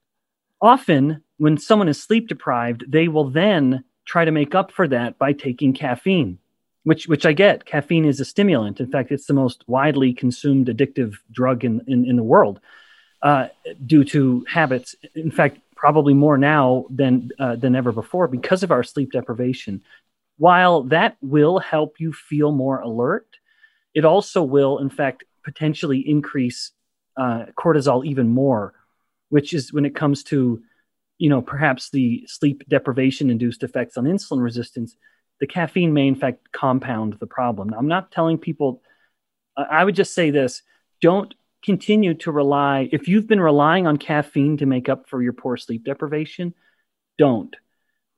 Often, 0.62 1.24
when 1.38 1.58
someone 1.58 1.90
is 1.90 2.02
sleep 2.02 2.28
deprived, 2.28 2.86
they 2.88 3.08
will 3.08 3.30
then 3.30 3.84
try 4.06 4.26
to 4.26 4.32
make 4.32 4.54
up 4.56 4.72
for 4.72 4.88
that 4.88 5.18
by 5.18 5.34
taking 5.34 5.74
caffeine, 5.74 6.38
which 6.84 7.08
which 7.08 7.26
I 7.26 7.34
get. 7.34 7.66
Caffeine 7.66 8.06
is 8.06 8.20
a 8.20 8.26
stimulant. 8.26 8.80
In 8.80 8.90
fact, 8.92 9.12
it's 9.12 9.28
the 9.28 9.34
most 9.34 9.64
widely 9.68 10.14
consumed 10.14 10.68
addictive 10.68 11.16
drug 11.32 11.64
in 11.64 11.82
in, 11.88 12.06
in 12.06 12.16
the 12.16 12.24
world 12.24 12.60
uh, 13.22 13.48
due 13.86 14.04
to 14.06 14.46
habits. 14.48 14.96
In 15.16 15.32
fact, 15.32 15.60
probably 15.76 16.14
more 16.14 16.38
now 16.38 16.86
than 16.90 17.30
uh, 17.40 17.56
than 17.56 17.76
ever 17.76 17.92
before 17.92 18.28
because 18.28 18.64
of 18.64 18.72
our 18.72 18.84
sleep 18.84 19.12
deprivation. 19.12 19.84
While 20.38 20.84
that 20.84 21.18
will 21.22 21.60
help 21.60 22.00
you 22.00 22.14
feel 22.14 22.52
more 22.52 22.80
alert, 22.80 23.28
it 23.94 24.06
also 24.06 24.42
will, 24.44 24.80
in 24.80 24.90
fact, 24.90 25.24
potentially 25.44 26.00
increase 26.00 26.72
uh, 27.18 27.46
cortisol 27.58 28.06
even 28.06 28.30
more, 28.30 28.74
which 29.30 29.54
is 29.54 29.72
when 29.72 29.86
it 29.86 29.96
comes 29.96 30.24
to, 30.24 30.62
you 31.18 31.30
know, 31.30 31.42
perhaps 31.42 31.90
the 31.92 32.24
sleep 32.28 32.64
deprivation 32.68 33.30
induced 33.30 33.64
effects 33.64 33.98
on 33.98 34.06
insulin 34.06 34.42
resistance. 34.42 34.96
The 35.42 35.48
caffeine 35.48 35.94
may, 35.94 36.08
in 36.08 36.16
fact, 36.16 36.54
compound 36.54 37.18
the 37.20 37.28
problem. 37.28 37.70
Now, 37.70 37.78
I'm 37.80 37.90
not 37.90 38.12
telling 38.12 38.38
people. 38.38 38.82
I 39.58 39.84
would 39.84 39.96
just 39.96 40.14
say 40.14 40.30
this: 40.30 40.62
don't 41.02 41.34
continue 41.64 42.14
to 42.16 42.32
rely 42.32 42.90
if 42.92 43.08
you've 43.08 43.28
been 43.28 43.40
relying 43.42 43.86
on 43.88 43.98
caffeine 43.98 44.58
to 44.58 44.66
make 44.66 44.90
up 44.90 45.08
for 45.08 45.22
your 45.22 45.34
poor 45.34 45.58
sleep 45.58 45.84
deprivation 45.84 46.54
don't 47.18 47.56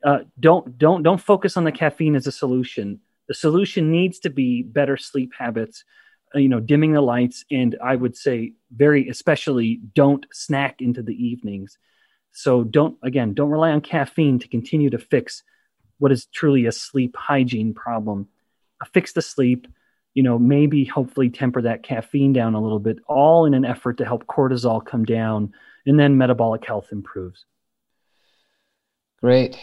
uh, 0.04 0.20
don't 0.40 0.78
don't 0.78 1.04
don't 1.04 1.22
focus 1.22 1.58
on 1.58 1.64
the 1.64 1.72
caffeine 1.72 2.16
as 2.16 2.28
a 2.28 2.32
solution 2.32 3.00
the 3.28 3.34
solution 3.34 3.92
needs 3.92 4.20
to 4.20 4.30
be 4.30 4.64
better 4.64 4.96
sleep 4.96 5.32
habits 5.38 5.84
uh, 6.36 6.40
you 6.40 6.48
know 6.48 6.60
dimming 6.60 6.94
the 6.94 7.02
lights 7.02 7.44
and 7.52 7.78
i 7.84 7.96
would 7.96 8.16
say 8.16 8.54
very 8.72 9.10
especially 9.10 9.82
don't 9.94 10.26
snack 10.32 10.82
into 10.82 11.02
the 11.02 11.16
evenings 11.16 11.78
so 12.32 12.64
don't 12.64 12.98
again 13.04 13.34
don't 13.34 13.50
rely 13.50 13.72
on 13.72 13.82
caffeine 13.82 14.40
to 14.40 14.48
continue 14.48 14.90
to 14.90 14.98
fix 14.98 15.44
what 16.00 16.12
is 16.12 16.26
truly 16.28 16.66
a 16.66 16.72
sleep 16.72 17.16
hygiene 17.18 17.74
problem 17.74 18.28
fix 18.92 19.14
the 19.14 19.22
sleep 19.22 19.68
you 20.14 20.22
know, 20.22 20.38
maybe 20.38 20.86
hopefully 20.86 21.30
temper 21.30 21.62
that 21.62 21.84
caffeine 21.84 22.34
down 22.34 22.54
a 22.54 22.62
little 22.62 22.80
bit, 22.80 23.00
all 23.08 23.46
in 23.46 23.54
an 23.54 23.66
effort 23.66 23.98
to 23.98 24.06
help 24.06 24.26
cortisol 24.28 24.84
come 24.84 25.06
down 25.06 25.54
and 25.86 26.00
then 26.00 26.18
metabolic 26.18 26.66
health 26.66 26.90
improves. 26.92 27.46
Great. 29.20 29.58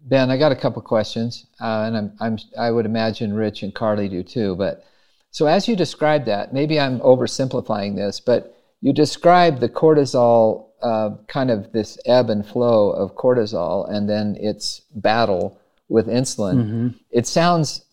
Ben, 0.00 0.30
I 0.30 0.38
got 0.38 0.52
a 0.52 0.56
couple 0.56 0.80
questions, 0.82 1.46
uh, 1.60 1.84
and 1.86 1.96
I'm, 1.96 2.12
I'm, 2.20 2.38
I 2.58 2.70
would 2.70 2.86
imagine 2.86 3.34
Rich 3.34 3.62
and 3.62 3.74
Carly 3.74 4.08
do 4.08 4.22
too. 4.22 4.54
But 4.54 4.84
so, 5.30 5.46
as 5.46 5.66
you 5.66 5.74
describe 5.74 6.24
that, 6.26 6.54
maybe 6.54 6.78
I'm 6.78 7.00
oversimplifying 7.00 7.96
this, 7.96 8.20
but 8.20 8.55
you 8.80 8.92
describe 8.92 9.60
the 9.60 9.68
cortisol 9.68 10.66
uh, 10.82 11.10
kind 11.28 11.50
of 11.50 11.72
this 11.72 11.98
ebb 12.06 12.30
and 12.30 12.46
flow 12.46 12.90
of 12.90 13.14
cortisol, 13.14 13.90
and 13.90 14.08
then 14.08 14.36
its 14.38 14.82
battle 14.94 15.58
with 15.88 16.06
insulin. 16.06 16.56
Mm-hmm. 16.56 16.88
It 17.10 17.26
sounds 17.26 17.84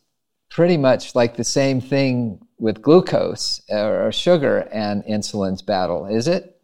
pretty 0.49 0.77
much 0.77 1.15
like 1.15 1.35
the 1.35 1.43
same 1.43 1.81
thing 1.81 2.39
with 2.59 2.81
glucose 2.81 3.61
or 3.69 4.11
sugar 4.11 4.67
and 4.71 5.03
insulin's 5.05 5.61
battle, 5.61 6.05
is 6.05 6.27
it? 6.27 6.61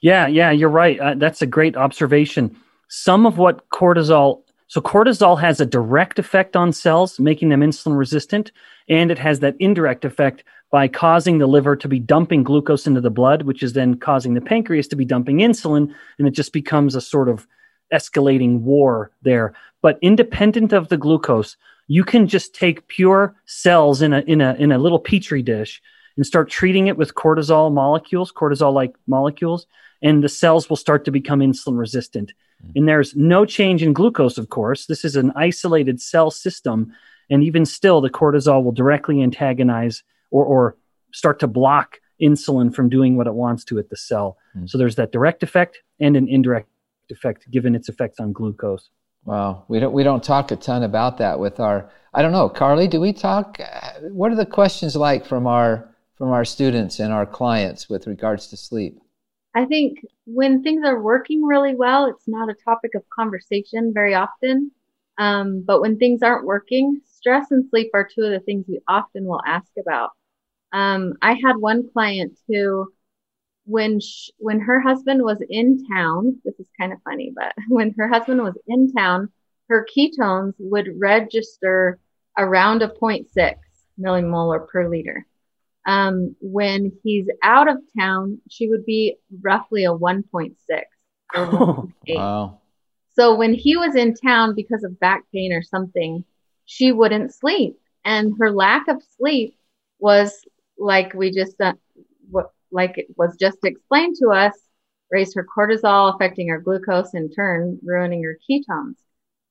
Yeah, 0.00 0.26
yeah, 0.26 0.50
you're 0.50 0.68
right. 0.68 0.98
Uh, 0.98 1.14
that's 1.14 1.42
a 1.42 1.46
great 1.46 1.76
observation. 1.76 2.56
Some 2.88 3.26
of 3.26 3.36
what 3.36 3.68
cortisol, 3.70 4.42
so 4.68 4.80
cortisol 4.80 5.40
has 5.40 5.60
a 5.60 5.66
direct 5.66 6.18
effect 6.18 6.56
on 6.56 6.72
cells, 6.72 7.18
making 7.18 7.48
them 7.48 7.60
insulin 7.60 7.98
resistant, 7.98 8.52
and 8.88 9.10
it 9.10 9.18
has 9.18 9.40
that 9.40 9.56
indirect 9.58 10.04
effect 10.04 10.44
by 10.70 10.86
causing 10.88 11.38
the 11.38 11.46
liver 11.46 11.76
to 11.76 11.88
be 11.88 11.98
dumping 11.98 12.42
glucose 12.42 12.86
into 12.86 13.00
the 13.00 13.10
blood, 13.10 13.42
which 13.42 13.62
is 13.62 13.72
then 13.72 13.98
causing 13.98 14.34
the 14.34 14.40
pancreas 14.40 14.88
to 14.88 14.96
be 14.96 15.04
dumping 15.04 15.38
insulin, 15.38 15.94
and 16.18 16.28
it 16.28 16.32
just 16.32 16.52
becomes 16.52 16.94
a 16.94 17.00
sort 17.00 17.28
of 17.28 17.46
escalating 17.92 18.60
war 18.60 19.10
there. 19.22 19.54
But 19.80 19.98
independent 20.02 20.72
of 20.72 20.88
the 20.88 20.98
glucose, 20.98 21.56
you 21.86 22.04
can 22.04 22.26
just 22.26 22.54
take 22.54 22.88
pure 22.88 23.34
cells 23.46 24.02
in 24.02 24.12
a 24.12 24.20
in 24.20 24.40
a 24.40 24.54
in 24.54 24.72
a 24.72 24.78
little 24.78 24.98
petri 24.98 25.42
dish 25.42 25.80
and 26.16 26.26
start 26.26 26.50
treating 26.50 26.88
it 26.88 26.98
with 26.98 27.14
cortisol 27.14 27.72
molecules, 27.72 28.32
cortisol 28.32 28.74
like 28.74 28.94
molecules, 29.06 29.66
and 30.02 30.22
the 30.22 30.28
cells 30.28 30.68
will 30.68 30.76
start 30.76 31.04
to 31.04 31.10
become 31.10 31.40
insulin 31.40 31.78
resistant. 31.78 32.32
Mm-hmm. 32.62 32.78
And 32.78 32.88
there's 32.88 33.16
no 33.16 33.44
change 33.44 33.82
in 33.82 33.92
glucose, 33.92 34.36
of 34.36 34.50
course. 34.50 34.86
This 34.86 35.04
is 35.04 35.16
an 35.16 35.32
isolated 35.34 36.00
cell 36.00 36.30
system. 36.30 36.92
And 37.30 37.44
even 37.44 37.64
still, 37.64 38.00
the 38.00 38.10
cortisol 38.10 38.64
will 38.64 38.72
directly 38.72 39.22
antagonize 39.22 40.02
or, 40.30 40.44
or 40.44 40.76
start 41.12 41.40
to 41.40 41.46
block 41.46 41.98
insulin 42.20 42.74
from 42.74 42.88
doing 42.88 43.16
what 43.16 43.26
it 43.26 43.34
wants 43.34 43.64
to 43.64 43.78
at 43.78 43.90
the 43.90 43.96
cell. 43.96 44.36
Mm-hmm. 44.56 44.66
So 44.66 44.78
there's 44.78 44.96
that 44.96 45.12
direct 45.12 45.42
effect 45.42 45.78
and 46.00 46.16
an 46.16 46.28
indirect 46.28 46.68
effect 47.10 47.50
given 47.50 47.74
its 47.74 47.88
effects 47.88 48.20
on 48.20 48.32
glucose. 48.32 48.90
Wow, 49.24 49.64
we 49.68 49.78
don't 49.78 49.92
we 49.92 50.04
don't 50.04 50.22
talk 50.22 50.50
a 50.52 50.56
ton 50.56 50.82
about 50.82 51.18
that 51.18 51.38
with 51.38 51.60
our. 51.60 51.90
I 52.14 52.22
don't 52.22 52.32
know, 52.32 52.48
Carly. 52.48 52.88
Do 52.88 53.00
we 53.00 53.12
talk? 53.12 53.60
What 54.02 54.32
are 54.32 54.36
the 54.36 54.46
questions 54.46 54.96
like 54.96 55.26
from 55.26 55.46
our 55.46 55.94
from 56.16 56.30
our 56.30 56.44
students 56.44 56.98
and 56.98 57.12
our 57.12 57.26
clients 57.26 57.88
with 57.88 58.06
regards 58.06 58.46
to 58.48 58.56
sleep? 58.56 58.98
I 59.54 59.64
think 59.64 59.98
when 60.24 60.62
things 60.62 60.86
are 60.86 61.02
working 61.02 61.42
really 61.42 61.74
well, 61.74 62.06
it's 62.06 62.28
not 62.28 62.48
a 62.48 62.54
topic 62.54 62.94
of 62.94 63.02
conversation 63.10 63.92
very 63.92 64.14
often. 64.14 64.70
Um, 65.18 65.64
but 65.66 65.80
when 65.80 65.98
things 65.98 66.22
aren't 66.22 66.46
working, 66.46 67.00
stress 67.04 67.50
and 67.50 67.68
sleep 67.68 67.90
are 67.92 68.08
two 68.08 68.22
of 68.22 68.30
the 68.30 68.40
things 68.40 68.66
we 68.68 68.80
often 68.86 69.24
will 69.24 69.42
ask 69.46 69.70
about. 69.78 70.10
Um, 70.72 71.14
I 71.22 71.34
had 71.34 71.56
one 71.56 71.88
client 71.92 72.38
who, 72.48 72.92
when 73.64 74.00
sh- 74.00 74.30
when 74.38 74.60
her 74.60 74.80
husband 74.80 75.22
was 75.22 75.38
in 75.48 75.86
town, 75.86 76.40
this 76.44 76.58
is 76.58 76.68
kind 76.78 76.92
of 76.92 77.02
funny, 77.02 77.32
but 77.34 77.54
when 77.68 77.94
her 77.98 78.08
husband 78.08 78.42
was 78.42 78.56
in 78.66 78.92
town, 78.92 79.30
her 79.68 79.86
ketones 79.94 80.54
would 80.58 80.88
register 80.98 81.98
around 82.36 82.82
a 82.82 82.88
0.6 82.88 83.54
millimolar 84.00 84.66
per 84.68 84.88
liter. 84.88 85.26
Um, 85.86 86.36
when 86.40 86.92
he's 87.02 87.28
out 87.42 87.68
of 87.68 87.78
town, 87.98 88.40
she 88.50 88.68
would 88.68 88.84
be 88.84 89.16
roughly 89.40 89.84
a 89.84 89.90
1.6 89.92 90.54
or 91.34 91.46
1.8. 91.46 92.16
Wow. 92.16 92.60
So 93.18 93.34
when 93.34 93.52
he 93.52 93.76
was 93.76 93.96
in 93.96 94.14
town 94.14 94.54
because 94.54 94.84
of 94.84 95.00
back 95.00 95.24
pain 95.32 95.52
or 95.52 95.62
something, 95.62 96.24
she 96.66 96.92
wouldn't 96.92 97.34
sleep. 97.34 97.78
And 98.04 98.34
her 98.38 98.52
lack 98.52 98.86
of 98.86 99.02
sleep 99.16 99.56
was 99.98 100.44
like 100.78 101.14
we 101.14 101.30
just, 101.30 101.60
uh, 101.60 101.74
what, 102.30 102.50
like 102.70 102.98
it 102.98 103.06
was 103.16 103.36
just 103.38 103.58
explained 103.64 104.16
to 104.20 104.30
us, 104.30 104.54
raised 105.10 105.34
her 105.34 105.46
cortisol, 105.56 106.14
affecting 106.14 106.48
her 106.48 106.60
glucose 106.60 107.14
in 107.14 107.30
turn, 107.30 107.78
ruining 107.82 108.22
her 108.22 108.38
ketones. 108.48 108.96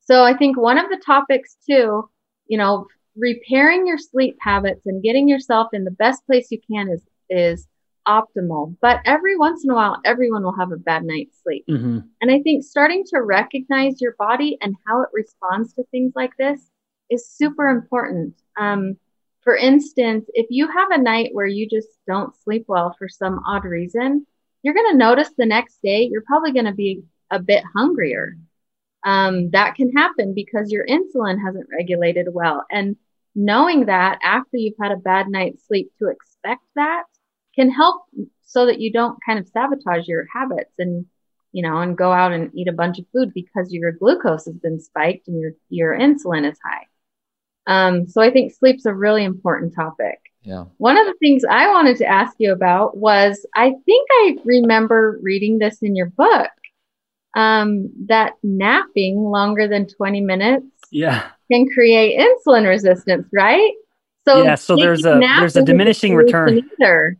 So 0.01 0.23
I 0.23 0.35
think 0.35 0.57
one 0.57 0.77
of 0.77 0.89
the 0.89 1.01
topics 1.05 1.57
too, 1.67 2.09
you 2.47 2.57
know, 2.57 2.87
repairing 3.17 3.87
your 3.87 3.97
sleep 3.97 4.37
habits 4.39 4.85
and 4.85 5.03
getting 5.03 5.27
yourself 5.27 5.69
in 5.73 5.83
the 5.83 5.91
best 5.91 6.25
place 6.27 6.47
you 6.51 6.59
can 6.71 6.89
is, 6.89 7.01
is 7.29 7.67
optimal. 8.07 8.75
But 8.81 9.01
every 9.05 9.37
once 9.37 9.63
in 9.63 9.71
a 9.71 9.75
while, 9.75 9.99
everyone 10.05 10.43
will 10.43 10.55
have 10.57 10.71
a 10.71 10.77
bad 10.77 11.03
night's 11.03 11.41
sleep. 11.43 11.65
Mm-hmm. 11.69 11.99
And 12.21 12.31
I 12.31 12.39
think 12.41 12.63
starting 12.63 13.03
to 13.07 13.21
recognize 13.21 13.99
your 13.99 14.15
body 14.17 14.57
and 14.61 14.75
how 14.85 15.01
it 15.01 15.09
responds 15.13 15.73
to 15.73 15.83
things 15.91 16.13
like 16.15 16.31
this 16.37 16.69
is 17.09 17.29
super 17.29 17.67
important. 17.67 18.35
Um, 18.57 18.97
for 19.47 19.55
instance, 19.55 20.25
if 20.33 20.47
you 20.49 20.67
have 20.67 20.91
a 20.91 21.01
night 21.01 21.29
where 21.31 21.45
you 21.45 21.69
just 21.69 21.87
don't 22.05 22.35
sleep 22.43 22.65
well 22.67 22.93
for 22.99 23.07
some 23.07 23.39
odd 23.47 23.63
reason, 23.63 24.27
you're 24.61 24.73
going 24.73 24.91
to 24.91 24.97
notice 24.97 25.29
the 25.37 25.45
next 25.45 25.81
day 25.81 26.09
you're 26.11 26.25
probably 26.27 26.51
going 26.51 26.65
to 26.65 26.73
be 26.73 27.03
a 27.31 27.39
bit 27.39 27.63
hungrier. 27.73 28.37
Um, 29.05 29.51
that 29.51 29.75
can 29.75 29.93
happen 29.93 30.33
because 30.33 30.69
your 30.69 30.85
insulin 30.85 31.41
hasn't 31.41 31.69
regulated 31.71 32.27
well. 32.29 32.65
And 32.69 32.97
knowing 33.35 33.85
that 33.85 34.19
after 34.21 34.57
you've 34.57 34.75
had 34.81 34.91
a 34.91 34.97
bad 34.97 35.29
night's 35.29 35.65
sleep 35.65 35.93
to 35.99 36.09
expect 36.09 36.63
that 36.75 37.03
can 37.55 37.71
help 37.71 38.03
so 38.43 38.65
that 38.65 38.81
you 38.81 38.91
don't 38.91 39.17
kind 39.25 39.39
of 39.39 39.47
sabotage 39.47 40.09
your 40.09 40.25
habits 40.35 40.73
and 40.77 41.05
you 41.53 41.63
know 41.63 41.77
and 41.77 41.97
go 41.97 42.11
out 42.11 42.33
and 42.33 42.51
eat 42.53 42.67
a 42.67 42.73
bunch 42.73 42.99
of 42.99 43.05
food 43.13 43.33
because 43.33 43.71
your 43.71 43.93
glucose 43.93 44.43
has 44.43 44.57
been 44.57 44.81
spiked 44.81 45.29
and 45.29 45.39
your 45.39 45.51
your 45.69 45.97
insulin 45.97 46.43
is 46.51 46.59
high 46.61 46.83
um, 47.67 48.07
so 48.07 48.21
i 48.21 48.31
think 48.31 48.51
sleep's 48.53 48.85
a 48.85 48.93
really 48.93 49.23
important 49.23 49.73
topic 49.75 50.19
Yeah. 50.43 50.65
one 50.77 50.97
of 50.97 51.05
the 51.05 51.15
things 51.19 51.43
i 51.49 51.67
wanted 51.69 51.97
to 51.97 52.05
ask 52.05 52.33
you 52.39 52.51
about 52.51 52.97
was 52.97 53.45
i 53.55 53.71
think 53.85 54.07
i 54.11 54.35
remember 54.45 55.19
reading 55.21 55.59
this 55.59 55.77
in 55.81 55.95
your 55.95 56.09
book 56.09 56.49
um, 57.35 57.89
that 58.07 58.33
napping 58.41 59.17
longer 59.17 59.67
than 59.67 59.85
20 59.87 60.21
minutes 60.21 60.65
Yeah. 60.91 61.27
can 61.51 61.67
create 61.73 62.17
insulin 62.19 62.67
resistance 62.67 63.27
right 63.33 63.71
so 64.27 64.43
Yeah, 64.43 64.55
so 64.55 64.75
there's 64.75 65.05
a- 65.05 65.19
there's 65.39 65.55
a 65.55 65.63
diminishing 65.63 66.13
return. 66.13 66.59
either. 66.81 67.17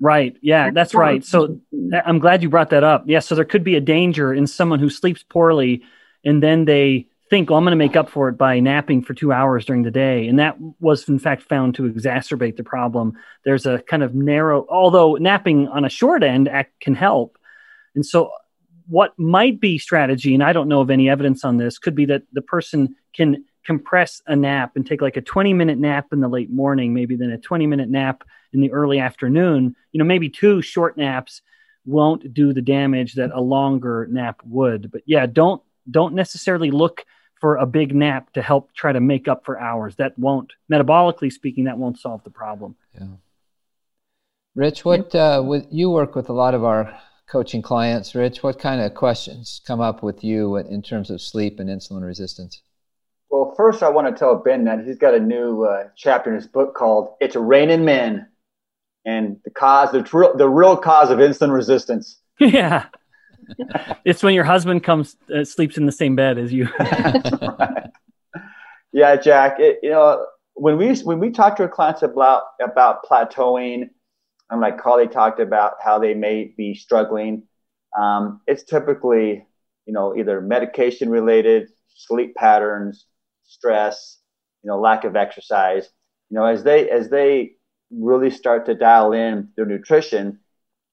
Right. 0.00 0.36
Yeah, 0.40 0.70
that's 0.70 0.94
right. 0.94 1.22
So 1.24 1.60
I'm 1.92 2.18
glad 2.18 2.42
you 2.42 2.48
brought 2.48 2.70
that 2.70 2.82
up. 2.84 3.04
Yeah, 3.06 3.18
so 3.18 3.34
there 3.34 3.44
could 3.44 3.62
be 3.64 3.74
a 3.74 3.80
danger 3.80 4.32
in 4.32 4.46
someone 4.46 4.78
who 4.78 4.88
sleeps 4.88 5.22
poorly 5.22 5.82
and 6.24 6.42
then 6.42 6.64
they 6.64 7.08
think, 7.30 7.50
well, 7.50 7.58
I'm 7.58 7.64
going 7.64 7.72
to 7.72 7.76
make 7.76 7.96
up 7.96 8.08
for 8.08 8.28
it 8.28 8.38
by 8.38 8.60
napping 8.60 9.02
for 9.02 9.14
two 9.14 9.32
hours 9.32 9.64
during 9.64 9.82
the 9.82 9.90
day. 9.90 10.28
And 10.28 10.38
that 10.38 10.56
was, 10.80 11.08
in 11.08 11.18
fact, 11.18 11.42
found 11.42 11.74
to 11.76 11.82
exacerbate 11.82 12.56
the 12.56 12.64
problem. 12.64 13.14
There's 13.44 13.66
a 13.66 13.78
kind 13.80 14.02
of 14.02 14.14
narrow, 14.14 14.66
although 14.68 15.14
napping 15.14 15.68
on 15.68 15.84
a 15.84 15.90
short 15.90 16.22
end 16.22 16.50
can 16.80 16.94
help. 16.94 17.38
And 17.94 18.04
so, 18.04 18.30
what 18.86 19.18
might 19.18 19.60
be 19.60 19.76
strategy, 19.76 20.32
and 20.32 20.42
I 20.42 20.54
don't 20.54 20.68
know 20.68 20.80
of 20.80 20.88
any 20.88 21.10
evidence 21.10 21.44
on 21.44 21.58
this, 21.58 21.78
could 21.78 21.94
be 21.94 22.06
that 22.06 22.22
the 22.32 22.40
person 22.40 22.96
can 23.14 23.44
compress 23.66 24.22
a 24.26 24.34
nap 24.34 24.72
and 24.76 24.86
take 24.86 25.02
like 25.02 25.18
a 25.18 25.20
20 25.20 25.52
minute 25.52 25.78
nap 25.78 26.06
in 26.10 26.20
the 26.20 26.28
late 26.28 26.50
morning, 26.50 26.94
maybe 26.94 27.16
then 27.16 27.30
a 27.30 27.36
20 27.36 27.66
minute 27.66 27.90
nap 27.90 28.24
in 28.54 28.62
the 28.62 28.72
early 28.72 28.98
afternoon. 28.98 29.76
You 29.92 29.98
know, 29.98 30.06
maybe 30.06 30.30
two 30.30 30.62
short 30.62 30.96
naps 30.96 31.42
won't 31.84 32.32
do 32.32 32.54
the 32.54 32.62
damage 32.62 33.14
that 33.14 33.30
a 33.32 33.40
longer 33.42 34.08
nap 34.10 34.40
would. 34.44 34.90
But 34.90 35.02
yeah, 35.04 35.26
don't 35.26 35.62
don't 35.90 36.14
necessarily 36.14 36.70
look 36.70 37.04
for 37.40 37.56
a 37.56 37.66
big 37.66 37.94
nap 37.94 38.32
to 38.32 38.42
help 38.42 38.72
try 38.74 38.92
to 38.92 39.00
make 39.00 39.28
up 39.28 39.44
for 39.44 39.58
hours. 39.58 39.96
That 39.96 40.18
won't, 40.18 40.52
metabolically 40.70 41.32
speaking, 41.32 41.64
that 41.64 41.78
won't 41.78 41.98
solve 41.98 42.24
the 42.24 42.30
problem. 42.30 42.76
Yeah. 42.94 43.06
Rich, 44.54 44.84
what 44.84 45.14
uh, 45.14 45.42
with 45.46 45.66
you 45.70 45.90
work 45.90 46.14
with 46.16 46.28
a 46.28 46.32
lot 46.32 46.54
of 46.54 46.64
our 46.64 46.98
coaching 47.28 47.62
clients. 47.62 48.14
Rich, 48.14 48.42
what 48.42 48.58
kind 48.58 48.80
of 48.80 48.94
questions 48.94 49.60
come 49.66 49.80
up 49.80 50.02
with 50.02 50.24
you 50.24 50.56
in 50.56 50.82
terms 50.82 51.10
of 51.10 51.20
sleep 51.20 51.60
and 51.60 51.68
insulin 51.68 52.04
resistance? 52.04 52.62
Well, 53.30 53.54
first, 53.56 53.82
I 53.82 53.90
want 53.90 54.08
to 54.08 54.18
tell 54.18 54.36
Ben 54.36 54.64
that 54.64 54.84
he's 54.84 54.96
got 54.96 55.14
a 55.14 55.20
new 55.20 55.64
uh, 55.64 55.88
chapter 55.96 56.30
in 56.30 56.36
his 56.36 56.46
book 56.46 56.74
called 56.74 57.14
"It's 57.20 57.36
Raining 57.36 57.84
Men," 57.84 58.26
and 59.04 59.38
the 59.44 59.50
cause, 59.50 59.92
the, 59.92 60.02
tr- 60.02 60.36
the 60.36 60.48
real 60.48 60.76
cause 60.76 61.10
of 61.10 61.18
insulin 61.18 61.52
resistance. 61.52 62.20
yeah. 62.40 62.86
it's 64.04 64.22
when 64.22 64.34
your 64.34 64.44
husband 64.44 64.84
comes 64.84 65.16
uh, 65.34 65.44
sleeps 65.44 65.76
in 65.76 65.86
the 65.86 65.92
same 65.92 66.16
bed 66.16 66.38
as 66.38 66.52
you. 66.52 66.68
right. 66.78 67.90
Yeah, 68.90 69.16
Jack. 69.16 69.60
It, 69.60 69.80
you 69.82 69.90
know, 69.90 70.26
when 70.54 70.76
we 70.78 70.96
when 71.00 71.18
we 71.18 71.30
talk 71.30 71.56
to 71.56 71.64
our 71.64 71.68
clients 71.68 72.02
about 72.02 72.44
about 72.60 73.04
plateauing, 73.04 73.90
and 74.50 74.60
like 74.60 74.78
Carly 74.78 75.06
talked 75.06 75.40
about 75.40 75.74
how 75.82 75.98
they 75.98 76.14
may 76.14 76.54
be 76.56 76.74
struggling, 76.74 77.42
um, 77.98 78.40
it's 78.46 78.64
typically 78.64 79.46
you 79.86 79.92
know 79.92 80.16
either 80.16 80.40
medication 80.40 81.10
related, 81.10 81.68
sleep 81.88 82.34
patterns, 82.34 83.06
stress, 83.44 84.18
you 84.62 84.68
know, 84.68 84.80
lack 84.80 85.04
of 85.04 85.16
exercise. 85.16 85.88
You 86.30 86.36
know, 86.38 86.44
as 86.44 86.62
they 86.64 86.88
as 86.90 87.10
they 87.10 87.52
really 87.90 88.30
start 88.30 88.66
to 88.66 88.74
dial 88.74 89.12
in 89.12 89.50
their 89.56 89.66
nutrition, 89.66 90.40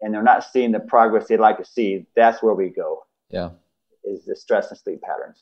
and 0.01 0.13
they're 0.13 0.23
not 0.23 0.43
seeing 0.43 0.71
the 0.71 0.79
progress 0.79 1.27
they'd 1.27 1.39
like 1.39 1.57
to 1.57 1.65
see, 1.65 2.05
that's 2.15 2.43
where 2.43 2.53
we 2.53 2.69
go. 2.69 3.05
Yeah. 3.29 3.49
Is 4.03 4.25
the 4.25 4.35
stress 4.35 4.69
and 4.69 4.79
sleep 4.79 5.01
patterns. 5.01 5.41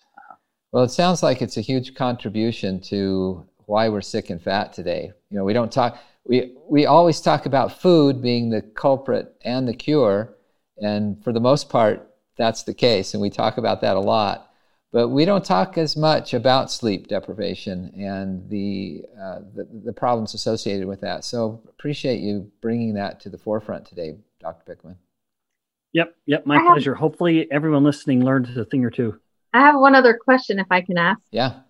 Well, 0.73 0.83
it 0.83 0.89
sounds 0.89 1.21
like 1.21 1.43
it's 1.43 1.57
a 1.57 1.61
huge 1.61 1.93
contribution 1.93 2.81
to 2.81 3.45
why 3.67 3.89
we're 3.89 4.01
sick 4.01 4.31
and 4.31 4.41
fat 4.41 4.73
today. 4.73 5.11
You 5.29 5.37
know, 5.37 5.43
we 5.43 5.53
don't 5.53 5.71
talk 5.71 5.99
we 6.25 6.55
we 6.67 6.87
always 6.87 7.21
talk 7.21 7.45
about 7.45 7.79
food 7.79 8.23
being 8.23 8.49
the 8.49 8.61
culprit 8.61 9.35
and 9.45 9.67
the 9.67 9.73
cure, 9.75 10.35
and 10.81 11.23
for 11.23 11.31
the 11.31 11.39
most 11.39 11.69
part 11.69 12.09
that's 12.35 12.63
the 12.63 12.73
case 12.73 13.13
and 13.13 13.21
we 13.21 13.29
talk 13.29 13.57
about 13.57 13.81
that 13.81 13.95
a 13.95 13.99
lot. 13.99 14.49
But 14.91 15.09
we 15.09 15.25
don't 15.25 15.45
talk 15.45 15.77
as 15.77 15.95
much 15.95 16.33
about 16.33 16.71
sleep 16.71 17.07
deprivation 17.07 17.93
and 17.95 18.49
the, 18.49 19.03
uh, 19.19 19.39
the 19.53 19.67
the 19.85 19.93
problems 19.93 20.33
associated 20.33 20.87
with 20.87 21.01
that. 21.01 21.23
So 21.23 21.61
appreciate 21.69 22.19
you 22.19 22.51
bringing 22.61 22.95
that 22.95 23.19
to 23.21 23.29
the 23.29 23.37
forefront 23.37 23.85
today, 23.85 24.17
Dr. 24.43 24.75
Bikman. 24.75 24.97
Yep, 25.93 26.15
yep, 26.25 26.45
my 26.45 26.55
I 26.55 26.59
have- 26.59 26.73
pleasure. 26.73 26.95
Hopefully, 26.95 27.49
everyone 27.51 27.83
listening 27.83 28.23
learned 28.23 28.55
a 28.57 28.65
thing 28.65 28.83
or 28.83 28.89
two. 28.89 29.19
I 29.53 29.59
have 29.61 29.75
one 29.79 29.95
other 29.95 30.15
question 30.15 30.59
if 30.59 30.67
I 30.69 30.81
can 30.81 30.97
ask. 30.97 31.21
Yeah. 31.31 31.61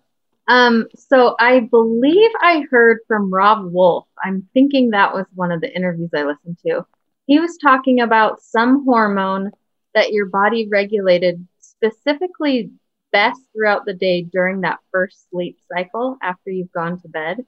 Um, 0.48 0.88
so 0.94 1.36
I 1.38 1.60
believe 1.60 2.30
I 2.40 2.64
heard 2.70 2.98
from 3.06 3.32
Robb 3.32 3.72
Wolf. 3.72 4.06
I'm 4.22 4.48
thinking 4.52 4.90
that 4.90 5.14
was 5.14 5.26
one 5.34 5.52
of 5.52 5.60
the 5.60 5.74
interviews 5.74 6.10
I 6.14 6.24
listened 6.24 6.58
to. 6.66 6.84
He 7.26 7.38
was 7.38 7.56
talking 7.58 8.00
about 8.00 8.42
some 8.42 8.84
hormone 8.84 9.52
that 9.94 10.12
your 10.12 10.26
body 10.26 10.68
regulated 10.70 11.46
specifically 11.60 12.70
best 13.12 13.40
throughout 13.54 13.84
the 13.86 13.94
day 13.94 14.22
during 14.22 14.62
that 14.62 14.80
first 14.90 15.30
sleep 15.30 15.58
cycle 15.72 16.18
after 16.22 16.50
you've 16.50 16.72
gone 16.72 17.00
to 17.00 17.08
bed. 17.08 17.38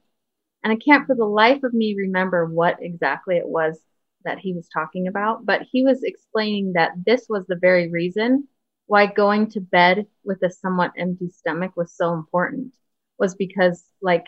And 0.63 0.73
I 0.73 0.77
can't 0.77 1.05
for 1.05 1.15
the 1.15 1.25
life 1.25 1.61
of 1.63 1.73
me 1.73 1.95
remember 1.95 2.45
what 2.45 2.77
exactly 2.81 3.37
it 3.37 3.47
was 3.47 3.79
that 4.27 4.39
he 4.39 4.53
was 4.53 4.67
talking 4.67 5.07
about, 5.07 5.45
but 5.45 5.61
he 5.71 5.83
was 5.83 6.03
explaining 6.03 6.73
that 6.73 6.91
this 7.05 7.25
was 7.29 7.45
the 7.47 7.55
very 7.55 7.89
reason 7.89 8.47
why 8.87 9.05
going 9.07 9.49
to 9.51 9.61
bed 9.61 10.05
with 10.23 10.43
a 10.43 10.49
somewhat 10.51 10.91
empty 10.97 11.29
stomach 11.29 11.71
was 11.75 11.93
so 11.95 12.13
important 12.13 12.73
was 13.17 13.35
because 13.35 13.83
like 14.01 14.25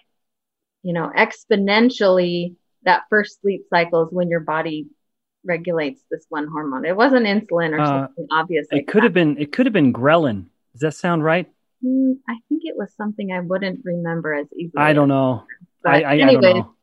you 0.84 0.94
know 0.94 1.12
exponentially 1.16 2.56
that 2.84 3.04
first 3.10 3.42
sleep 3.42 3.64
cycle 3.70 4.04
is 4.08 4.14
when 4.14 4.30
your 4.30 4.40
body 4.40 4.88
regulates 5.46 6.02
this 6.12 6.26
one 6.30 6.48
hormone 6.48 6.86
it 6.86 6.96
wasn't 6.96 7.26
insulin 7.26 7.72
or 7.72 7.82
Uh, 7.82 8.00
something 8.08 8.28
obvious 8.32 8.68
It 8.72 8.76
like 8.78 8.88
could 8.88 8.98
that. 8.98 9.04
have 9.04 9.14
been. 9.14 9.38
It 9.38 9.52
could 9.54 9.66
have 9.66 9.74
been 9.74 9.94
ghrelin. 9.94 10.46
Does 10.74 10.82
that 10.82 10.94
sound 10.96 11.24
right? 11.24 11.48
Hmm, 11.84 12.14
i 12.28 12.36
think 12.50 12.64
it 12.66 12.76
was 12.78 12.94
something 12.96 13.32
i 13.32 13.40
wouldn't 13.40 13.80
remember 13.86 14.34
as 14.34 14.48
easily 14.54 14.84
I 14.84 14.94
don't 14.94 15.08
know. 15.08 15.44
But 15.84 15.92
I, 15.92 16.02
I, 16.04 16.12
I 16.12 16.18
anyway, 16.18 16.42
don't 16.42 16.58
know. 16.58 16.76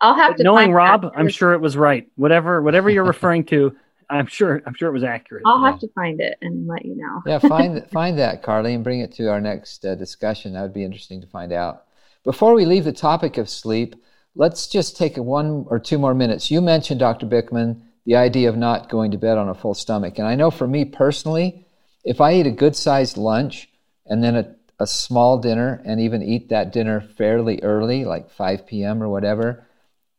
I'll 0.00 0.14
have 0.14 0.32
But 0.32 0.36
to 0.38 0.42
knowing 0.44 0.66
find 0.66 0.74
Rob, 0.74 1.02
that. 1.02 1.12
I'm 1.16 1.28
sure 1.28 1.52
it 1.52 1.60
was 1.60 1.76
right. 1.76 2.08
Whatever, 2.16 2.62
whatever 2.62 2.88
you're 2.90 3.04
referring 3.04 3.44
to, 3.46 3.76
I'm 4.08 4.26
sure. 4.26 4.60
I'm 4.66 4.74
sure 4.74 4.88
it 4.88 4.92
was 4.92 5.04
accurate. 5.04 5.42
i'll 5.46 5.62
have 5.64 5.78
to 5.80 5.88
find 5.94 6.20
it 6.20 6.36
and 6.42 6.66
let 6.66 6.84
you 6.84 6.96
know 6.96 7.22
yeah, 7.26 7.38
find 7.38 7.86
find 7.92 8.18
that, 8.18 8.42
Carly, 8.42 8.74
and 8.74 8.82
bring 8.82 9.00
it 9.00 9.12
to 9.14 9.30
our 9.30 9.40
next 9.40 9.84
uh, 9.84 9.94
discussion. 9.94 10.54
That 10.54 10.62
would 10.62 10.74
be 10.74 10.84
interesting 10.84 11.20
to 11.20 11.26
find 11.28 11.52
out. 11.52 11.84
before 12.24 12.54
we 12.54 12.64
leave 12.66 12.84
the 12.84 12.92
topic 12.92 13.38
of 13.38 13.48
sleep, 13.48 13.94
let's 14.34 14.66
just 14.66 14.96
take 14.96 15.16
one 15.16 15.64
or 15.68 15.78
two 15.78 15.98
more 15.98 16.14
minutes. 16.14 16.50
You 16.50 16.60
mentioned, 16.60 17.00
Dr. 17.00 17.26
Bikman, 17.26 17.80
the 18.04 18.16
idea 18.16 18.48
of 18.48 18.56
not 18.56 18.88
going 18.88 19.12
to 19.12 19.18
bed 19.18 19.38
on 19.38 19.48
a 19.48 19.54
full 19.54 19.74
stomach. 19.74 20.18
And 20.18 20.26
I 20.26 20.34
know 20.34 20.50
for 20.50 20.66
me 20.66 20.84
personally, 20.86 21.66
if 22.04 22.20
I 22.20 22.34
eat 22.34 22.46
a 22.46 22.50
good 22.50 22.74
sized 22.74 23.16
lunch 23.16 23.68
and 24.06 24.24
then 24.24 24.34
a, 24.36 24.54
a 24.80 24.86
small 24.88 25.38
dinner 25.38 25.80
and 25.84 26.00
even 26.00 26.22
eat 26.22 26.48
that 26.48 26.72
dinner 26.72 27.00
fairly 27.00 27.60
early, 27.62 28.04
like 28.04 28.30
5 28.30 28.66
p.m. 28.66 29.02
or 29.02 29.08
whatever, 29.08 29.66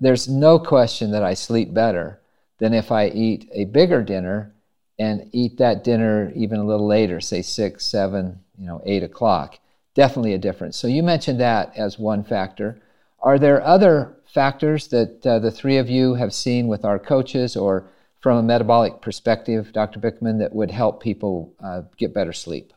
there's 0.01 0.27
no 0.27 0.59
question 0.59 1.11
that 1.11 1.23
I 1.23 1.35
sleep 1.35 1.73
better 1.73 2.19
than 2.57 2.73
if 2.73 2.91
I 2.91 3.07
eat 3.07 3.47
a 3.53 3.65
bigger 3.65 4.03
dinner 4.03 4.53
and 4.99 5.29
eat 5.31 5.57
that 5.59 5.83
dinner 5.83 6.31
even 6.35 6.59
a 6.59 6.65
little 6.65 6.87
later, 6.87 7.21
say 7.21 7.43
six, 7.43 7.85
seven, 7.85 8.39
you 8.57 8.65
know, 8.65 8.81
eight 8.83 9.03
o'clock. 9.03 9.59
Definitely 9.93 10.33
a 10.33 10.39
difference. 10.39 10.75
So 10.75 10.87
you 10.87 11.03
mentioned 11.03 11.39
that 11.39 11.71
as 11.77 11.99
one 11.99 12.23
factor. 12.23 12.81
Are 13.19 13.37
there 13.37 13.63
other 13.63 14.17
factors 14.25 14.87
that 14.87 15.25
uh, 15.25 15.37
the 15.37 15.51
three 15.51 15.77
of 15.77 15.89
you 15.89 16.15
have 16.15 16.33
seen 16.33 16.67
with 16.67 16.83
our 16.83 16.97
coaches 16.97 17.55
or 17.55 17.87
from 18.21 18.37
a 18.37 18.43
metabolic 18.43 19.01
perspective, 19.01 19.71
Dr. 19.71 19.99
Bikman, 19.99 20.39
that 20.39 20.53
would 20.53 20.71
help 20.71 21.01
people 21.01 21.53
uh, 21.63 21.83
get 21.97 22.13
better 22.13 22.33
sleep? 22.33 22.73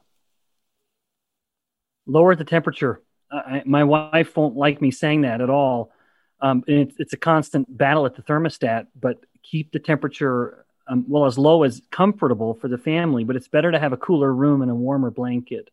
Lower 2.07 2.37
the 2.37 2.45
temperature. 2.45 3.03
My 3.65 3.85
wife 3.85 4.37
won't 4.37 4.57
like 4.57 4.83
me 4.83 4.91
saying 4.91 5.23
that 5.23 5.41
at 5.41 5.51
all. 5.51 5.91
Um, 6.41 6.65
it's, 6.67 6.95
it's 6.99 7.13
a 7.13 7.19
constant 7.19 7.75
battle 7.77 8.07
at 8.07 8.17
the 8.17 8.23
thermostat, 8.23 8.87
but 8.99 9.19
keep 9.43 9.73
the 9.73 9.79
temperature 9.79 10.65
um, 10.87 11.05
well 11.09 11.25
as 11.27 11.39
low 11.39 11.63
as 11.63 11.81
comfortable 11.91 12.55
for 12.55 12.69
the 12.69 12.79
family. 12.79 13.25
But 13.25 13.37
it's 13.37 13.49
better 13.49 13.73
to 13.73 13.79
have 13.79 13.93
a 13.93 13.97
cooler 13.97 14.33
room 14.33 14.63
and 14.63 14.71
a 14.71 14.75
warmer 14.75 15.11
blanket. 15.11 15.71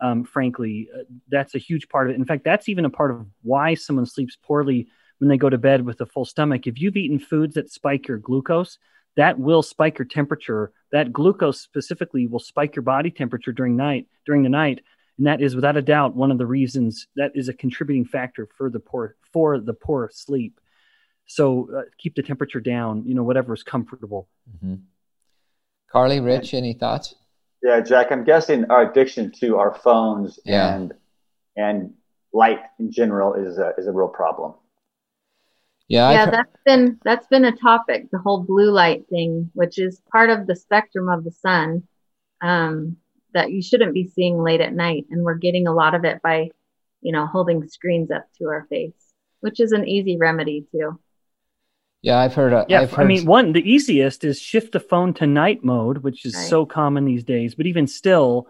Um, 0.00 0.24
frankly, 0.24 0.88
uh, 0.92 1.04
that's 1.28 1.54
a 1.54 1.58
huge 1.58 1.88
part 1.88 2.08
of 2.08 2.14
it. 2.14 2.18
In 2.18 2.24
fact, 2.24 2.44
that's 2.44 2.68
even 2.68 2.84
a 2.84 2.90
part 2.90 3.12
of 3.12 3.24
why 3.42 3.74
someone 3.74 4.06
sleeps 4.06 4.36
poorly 4.42 4.88
when 5.18 5.28
they 5.28 5.36
go 5.36 5.48
to 5.48 5.58
bed 5.58 5.86
with 5.86 6.00
a 6.00 6.06
full 6.06 6.24
stomach. 6.24 6.66
If 6.66 6.80
you've 6.80 6.96
eaten 6.96 7.20
foods 7.20 7.54
that 7.54 7.70
spike 7.70 8.08
your 8.08 8.18
glucose, 8.18 8.78
that 9.16 9.38
will 9.38 9.62
spike 9.62 9.98
your 9.98 10.06
temperature. 10.06 10.72
That 10.90 11.12
glucose 11.12 11.60
specifically 11.60 12.26
will 12.26 12.40
spike 12.40 12.74
your 12.74 12.82
body 12.82 13.10
temperature 13.10 13.52
during 13.52 13.76
night 13.76 14.08
during 14.24 14.42
the 14.42 14.48
night, 14.48 14.82
and 15.18 15.26
that 15.26 15.40
is 15.40 15.54
without 15.54 15.76
a 15.76 15.82
doubt 15.82 16.16
one 16.16 16.30
of 16.30 16.38
the 16.38 16.46
reasons 16.46 17.06
that 17.16 17.32
is 17.34 17.48
a 17.48 17.52
contributing 17.52 18.04
factor 18.04 18.48
for 18.56 18.70
the 18.70 18.80
poor 18.80 19.16
for 19.32 19.60
the 19.60 19.74
poor 19.74 20.10
sleep. 20.12 20.60
So 21.26 21.68
uh, 21.76 21.82
keep 21.98 22.14
the 22.14 22.22
temperature 22.22 22.60
down. 22.60 23.04
You 23.06 23.14
know, 23.14 23.22
whatever 23.22 23.54
is 23.54 23.62
comfortable. 23.62 24.28
Mm-hmm. 24.56 24.74
Carly, 25.90 26.20
Rich, 26.20 26.54
any 26.54 26.72
thoughts? 26.72 27.14
Yeah, 27.62 27.80
Jack. 27.80 28.10
I'm 28.10 28.24
guessing 28.24 28.70
our 28.70 28.90
addiction 28.90 29.30
to 29.40 29.58
our 29.58 29.74
phones 29.74 30.38
yeah. 30.44 30.74
and 30.74 30.94
and 31.56 31.94
light 32.32 32.60
in 32.78 32.90
general 32.90 33.34
is 33.34 33.58
a, 33.58 33.72
is 33.76 33.86
a 33.86 33.92
real 33.92 34.08
problem. 34.08 34.54
Yeah, 35.88 36.10
yeah, 36.10 36.30
that's 36.30 36.56
been 36.64 36.98
that's 37.04 37.26
been 37.26 37.44
a 37.44 37.54
topic, 37.54 38.10
the 38.10 38.18
whole 38.18 38.40
blue 38.40 38.70
light 38.70 39.04
thing, 39.10 39.50
which 39.52 39.78
is 39.78 40.00
part 40.10 40.30
of 40.30 40.46
the 40.46 40.56
spectrum 40.56 41.08
of 41.10 41.22
the 41.22 41.30
sun 41.30 41.82
um, 42.40 42.96
that 43.34 43.50
you 43.50 43.62
shouldn't 43.62 43.94
be 43.94 44.08
seeing 44.08 44.38
late 44.38 44.60
at 44.60 44.72
night, 44.72 45.06
and 45.10 45.24
we're 45.24 45.34
getting 45.34 45.66
a 45.66 45.74
lot 45.74 45.94
of 45.94 46.04
it 46.04 46.22
by, 46.22 46.50
you 47.00 47.12
know, 47.12 47.26
holding 47.26 47.66
screens 47.68 48.10
up 48.10 48.26
to 48.38 48.46
our 48.46 48.66
face, 48.68 48.94
which 49.40 49.60
is 49.60 49.72
an 49.72 49.88
easy 49.88 50.16
remedy 50.16 50.66
too. 50.72 50.98
Yeah, 52.02 52.18
I've 52.18 52.34
heard. 52.34 52.52
Uh, 52.52 52.64
yeah, 52.68 52.80
I've 52.80 52.92
heard... 52.92 53.04
I 53.04 53.06
mean, 53.06 53.26
one 53.26 53.52
the 53.52 53.70
easiest 53.70 54.24
is 54.24 54.40
shift 54.40 54.72
the 54.72 54.80
phone 54.80 55.14
to 55.14 55.26
night 55.26 55.62
mode, 55.62 55.98
which 55.98 56.24
is 56.24 56.34
right. 56.34 56.48
so 56.48 56.66
common 56.66 57.04
these 57.04 57.24
days. 57.24 57.54
But 57.54 57.66
even 57.66 57.86
still, 57.86 58.48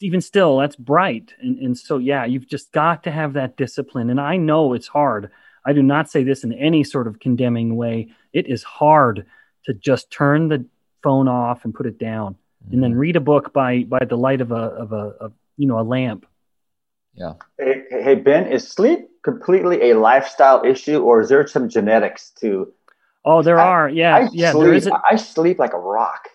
even 0.00 0.20
still, 0.20 0.58
that's 0.58 0.76
bright, 0.76 1.34
and 1.40 1.58
and 1.58 1.76
so 1.76 1.98
yeah, 1.98 2.24
you've 2.24 2.48
just 2.48 2.72
got 2.72 3.02
to 3.04 3.10
have 3.10 3.32
that 3.32 3.56
discipline. 3.56 4.10
And 4.10 4.20
I 4.20 4.36
know 4.36 4.74
it's 4.74 4.86
hard. 4.86 5.30
I 5.66 5.72
do 5.72 5.82
not 5.82 6.08
say 6.08 6.22
this 6.22 6.44
in 6.44 6.52
any 6.52 6.84
sort 6.84 7.08
of 7.08 7.18
condemning 7.18 7.76
way. 7.76 8.12
It 8.32 8.46
is 8.46 8.62
hard 8.62 9.26
to 9.64 9.74
just 9.74 10.10
turn 10.10 10.48
the 10.48 10.64
phone 11.02 11.28
off 11.28 11.64
and 11.64 11.74
put 11.74 11.86
it 11.86 11.98
down. 11.98 12.36
And 12.72 12.82
then 12.82 12.90
mm-hmm. 12.90 13.00
read 13.00 13.16
a 13.16 13.20
book 13.20 13.52
by 13.52 13.84
by 13.84 14.04
the 14.04 14.16
light 14.16 14.40
of 14.40 14.52
a 14.52 14.54
of 14.54 14.92
a, 14.92 15.14
a 15.20 15.32
you 15.56 15.66
know 15.66 15.78
a 15.78 15.82
lamp. 15.82 16.26
Yeah. 17.14 17.34
Hey, 17.58 17.82
hey, 17.90 18.14
Ben, 18.14 18.46
is 18.46 18.68
sleep 18.68 19.08
completely 19.24 19.90
a 19.90 19.98
lifestyle 19.98 20.64
issue, 20.64 21.02
or 21.02 21.20
is 21.20 21.28
there 21.28 21.46
some 21.46 21.68
genetics 21.68 22.30
to? 22.40 22.72
Oh, 23.24 23.42
there 23.42 23.58
I, 23.58 23.64
are. 23.64 23.88
Yeah, 23.88 24.16
I 24.16 24.28
yeah. 24.32 24.52
Sleep, 24.52 24.64
there 24.64 24.74
is. 24.74 24.86
A, 24.86 25.00
I 25.10 25.16
sleep 25.16 25.58
like 25.58 25.72
a 25.72 25.78
rock. 25.78 26.28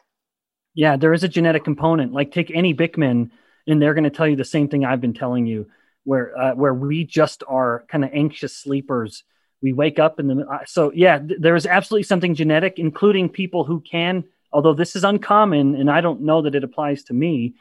Yeah, 0.76 0.98
there 0.98 1.13
is 1.13 1.24
a 1.24 1.28
genetic 1.28 1.63
component. 1.63 2.13
Like 2.13 2.32
take 2.32 2.52
any 2.52 2.74
Bikman, 2.74 3.32
and 3.67 3.82
they're 3.82 3.93
going 3.93 4.04
to 4.04 4.10
tell 4.10 4.28
you 4.28 4.36
the 4.36 4.43
same 4.43 4.67
thing 4.67 4.86
I've 4.86 5.02
been 5.02 5.13
telling 5.13 5.46
you 5.46 5.67
where 6.04 6.38
uh, 6.38 6.54
where 6.56 6.74
we 6.74 7.06
just 7.06 7.43
are 7.48 7.86
kind 7.88 8.04
of 8.04 8.12
anxious 8.13 8.56
sleepers. 8.56 9.24
We 9.62 9.74
wake 9.74 10.00
up 10.00 10.19
in 10.19 10.28
the 10.28 10.46
uh, 10.46 10.60
so 10.65 10.91
yeah, 10.93 11.19
th- 11.19 11.39
there 11.39 11.56
is 11.56 11.65
absolutely 11.65 12.04
something 12.04 12.36
genetic, 12.36 12.80
including 12.80 13.30
people 13.30 13.63
who 13.63 13.80
can. 13.80 14.26
Although 14.53 14.75
this 14.75 14.95
is 14.95 15.03
uncommon, 15.03 15.75
and 15.75 15.89
I 15.89 15.99
don't 15.99 16.21
know 16.21 16.43
that 16.43 16.55
it 16.55 16.63
applies 16.63 17.03
to 17.05 17.13
me. 17.13 17.55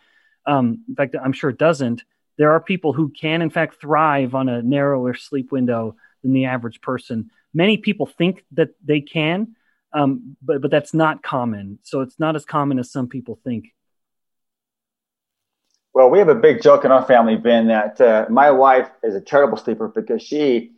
Um, 0.46 0.84
in 0.88 0.94
fact, 0.94 1.16
I'm 1.22 1.32
sure 1.32 1.50
it 1.50 1.58
doesn't. 1.58 2.04
There 2.36 2.52
are 2.52 2.60
people 2.60 2.92
who 2.92 3.08
can, 3.08 3.42
in 3.42 3.50
fact, 3.50 3.80
thrive 3.80 4.34
on 4.34 4.48
a 4.48 4.62
narrower 4.62 5.14
sleep 5.14 5.50
window 5.50 5.96
than 6.22 6.32
the 6.32 6.44
average 6.44 6.80
person. 6.80 7.30
Many 7.54 7.78
people 7.78 8.06
think 8.06 8.44
that 8.52 8.70
they 8.84 9.00
can, 9.00 9.56
um, 9.92 10.36
but 10.42 10.60
but 10.60 10.70
that's 10.70 10.94
not 10.94 11.22
common. 11.22 11.78
So 11.82 12.00
it's 12.00 12.18
not 12.18 12.36
as 12.36 12.44
common 12.44 12.78
as 12.78 12.90
some 12.90 13.08
people 13.08 13.38
think. 13.42 13.72
Well, 15.94 16.08
we 16.08 16.18
have 16.18 16.28
a 16.28 16.34
big 16.34 16.62
joke 16.62 16.86
in 16.86 16.90
our 16.90 17.04
family, 17.04 17.36
Ben, 17.36 17.68
that 17.68 18.00
uh, 18.00 18.26
my 18.30 18.50
wife 18.50 18.90
is 19.02 19.14
a 19.14 19.20
terrible 19.20 19.58
sleeper 19.58 19.88
because 19.88 20.22
she 20.22 20.72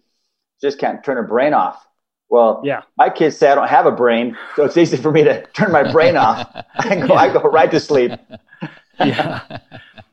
just 0.60 0.78
can't 0.78 1.04
turn 1.04 1.16
her 1.16 1.22
brain 1.22 1.54
off. 1.54 1.86
Well, 2.28 2.62
yeah. 2.64 2.82
My 2.96 3.10
kids 3.10 3.36
say 3.36 3.48
I 3.50 3.54
don't 3.54 3.68
have 3.68 3.86
a 3.86 3.92
brain, 3.92 4.36
so 4.56 4.64
it's 4.64 4.76
easy 4.76 4.96
for 4.96 5.12
me 5.12 5.24
to 5.24 5.46
turn 5.48 5.70
my 5.70 5.90
brain 5.92 6.16
off. 6.16 6.50
I 6.74 6.96
go, 6.96 7.06
yeah. 7.06 7.20
I 7.20 7.32
go 7.32 7.40
right 7.42 7.70
to 7.70 7.80
sleep. 7.80 8.12
yeah, 8.98 9.58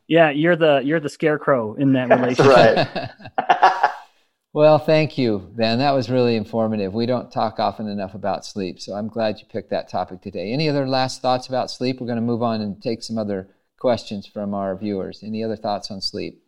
yeah. 0.08 0.30
You're 0.30 0.56
the 0.56 0.82
you're 0.84 1.00
the 1.00 1.10
scarecrow 1.10 1.74
in 1.76 1.94
that 1.94 2.10
relationship. 2.10 2.54
right. 2.56 3.92
well, 4.54 4.78
thank 4.78 5.18
you, 5.18 5.40
Ben. 5.56 5.80
That 5.80 5.92
was 5.92 6.10
really 6.10 6.36
informative. 6.36 6.94
We 6.94 7.06
don't 7.06 7.32
talk 7.32 7.60
often 7.60 7.88
enough 7.88 8.14
about 8.14 8.46
sleep, 8.46 8.80
so 8.80 8.94
I'm 8.94 9.08
glad 9.08 9.40
you 9.40 9.46
picked 9.46 9.72
that 9.72 9.90
topic 9.90 10.22
today. 10.22 10.52
Any 10.52 10.70
other 10.70 10.88
last 10.88 11.22
thoughts 11.22 11.48
about 11.48 11.72
sleep? 11.72 12.00
We're 12.00 12.08
going 12.08 12.18
to 12.18 12.22
move 12.22 12.44
on 12.44 12.62
and 12.62 12.82
take 12.82 13.04
some 13.04 13.18
other 13.18 13.48
questions 13.80 14.28
from 14.28 14.54
our 14.54 14.76
viewers. 14.76 15.24
Any 15.24 15.44
other 15.44 15.56
thoughts 15.56 15.90
on 15.90 16.02
sleep? 16.02 16.41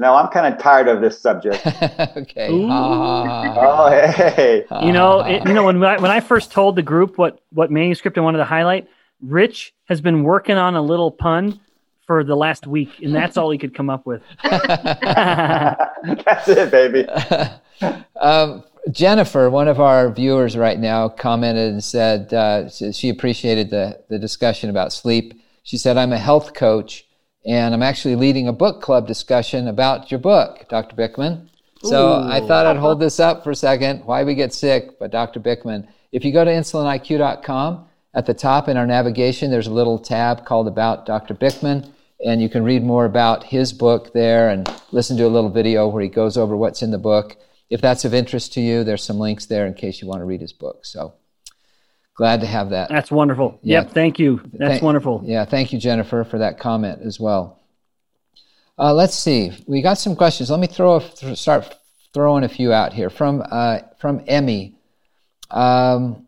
No, 0.00 0.14
I'm 0.14 0.28
kind 0.28 0.52
of 0.52 0.58
tired 0.58 0.88
of 0.88 1.02
this 1.02 1.20
subject. 1.20 1.60
okay. 2.16 2.48
oh, 2.50 3.90
hey. 3.90 4.64
You 4.82 4.92
know, 4.92 5.20
it, 5.20 5.46
you 5.46 5.52
know 5.52 5.64
when 5.64 5.84
I, 5.84 5.98
when 5.98 6.10
I 6.10 6.20
first 6.20 6.50
told 6.50 6.76
the 6.76 6.82
group 6.82 7.18
what 7.18 7.42
what 7.50 7.70
manuscript 7.70 8.16
I 8.16 8.22
wanted 8.22 8.38
to 8.38 8.44
highlight, 8.44 8.88
Rich 9.20 9.74
has 9.84 10.00
been 10.00 10.22
working 10.22 10.56
on 10.56 10.74
a 10.74 10.80
little 10.80 11.10
pun 11.10 11.60
for 12.06 12.24
the 12.24 12.34
last 12.34 12.66
week, 12.66 12.88
and 13.02 13.14
that's 13.14 13.36
all 13.36 13.50
he 13.50 13.58
could 13.58 13.74
come 13.74 13.90
up 13.90 14.06
with. 14.06 14.22
that's 14.42 16.48
it, 16.48 16.70
baby. 16.70 17.06
Um, 18.20 18.62
Jennifer, 18.90 19.48
one 19.48 19.66
of 19.66 19.80
our 19.80 20.12
viewers 20.12 20.54
right 20.54 20.78
now, 20.78 21.08
commented 21.08 21.72
and 21.72 21.82
said 21.82 22.34
uh, 22.34 22.68
she 22.68 23.08
appreciated 23.08 23.70
the, 23.70 23.98
the 24.10 24.18
discussion 24.18 24.68
about 24.68 24.92
sleep 24.92 25.40
she 25.62 25.76
said, 25.76 25.96
I'm 25.96 26.12
a 26.12 26.18
health 26.18 26.54
coach 26.54 27.06
and 27.46 27.74
I'm 27.74 27.82
actually 27.82 28.16
leading 28.16 28.48
a 28.48 28.52
book 28.52 28.82
club 28.82 29.06
discussion 29.06 29.68
about 29.68 30.10
your 30.10 30.20
book, 30.20 30.66
Dr. 30.68 30.96
Bikman. 30.96 31.48
So 31.82 32.12
Ooh. 32.12 32.28
I 32.28 32.40
thought 32.46 32.66
I'd 32.66 32.76
hold 32.76 33.00
this 33.00 33.18
up 33.18 33.42
for 33.42 33.52
a 33.52 33.56
second. 33.56 34.04
Why 34.04 34.24
we 34.24 34.34
get 34.34 34.52
sick, 34.52 34.98
but 34.98 35.10
Dr. 35.10 35.40
Bikman. 35.40 35.88
If 36.12 36.24
you 36.24 36.32
go 36.32 36.44
to 36.44 36.50
insuliniq.com, 36.50 37.86
at 38.12 38.26
the 38.26 38.34
top 38.34 38.68
in 38.68 38.76
our 38.76 38.86
navigation, 38.86 39.50
there's 39.50 39.68
a 39.68 39.72
little 39.72 39.98
tab 39.98 40.44
called 40.44 40.66
About 40.66 41.06
Dr. 41.06 41.34
Bikman, 41.34 41.92
and 42.24 42.42
you 42.42 42.48
can 42.48 42.64
read 42.64 42.82
more 42.82 43.04
about 43.04 43.44
his 43.44 43.72
book 43.72 44.12
there 44.12 44.50
and 44.50 44.68
listen 44.90 45.16
to 45.16 45.26
a 45.26 45.28
little 45.28 45.50
video 45.50 45.86
where 45.86 46.02
he 46.02 46.08
goes 46.08 46.36
over 46.36 46.56
what's 46.56 46.82
in 46.82 46.90
the 46.90 46.98
book. 46.98 47.36
If 47.70 47.80
that's 47.80 48.04
of 48.04 48.12
interest 48.12 48.52
to 48.54 48.60
you, 48.60 48.82
there's 48.82 49.04
some 49.04 49.20
links 49.20 49.46
there 49.46 49.64
in 49.64 49.74
case 49.74 50.02
you 50.02 50.08
want 50.08 50.20
to 50.20 50.24
read 50.24 50.40
his 50.40 50.52
book. 50.52 50.84
So 50.84 51.14
glad 52.20 52.42
to 52.42 52.46
have 52.46 52.68
that. 52.68 52.90
That's 52.90 53.10
wonderful. 53.10 53.58
Yeah. 53.62 53.80
Yep. 53.80 53.92
Thank 53.92 54.18
you. 54.18 54.42
That's 54.52 54.72
Th- 54.72 54.82
wonderful. 54.82 55.22
Yeah. 55.24 55.46
Thank 55.46 55.72
you, 55.72 55.78
Jennifer, 55.78 56.22
for 56.22 56.36
that 56.36 56.58
comment 56.58 57.00
as 57.02 57.18
well. 57.18 57.62
Uh, 58.78 58.92
let's 58.92 59.14
see. 59.14 59.52
We 59.66 59.80
got 59.80 59.94
some 59.96 60.14
questions. 60.14 60.50
Let 60.50 60.60
me 60.60 60.66
throw 60.66 60.96
a, 60.96 61.00
th- 61.00 61.38
start 61.38 61.74
throwing 62.12 62.44
a 62.44 62.48
few 62.50 62.74
out 62.74 62.92
here 62.92 63.08
from 63.08 63.42
uh, 63.50 63.78
from 63.98 64.22
Emmy. 64.26 64.76
Um, 65.50 66.26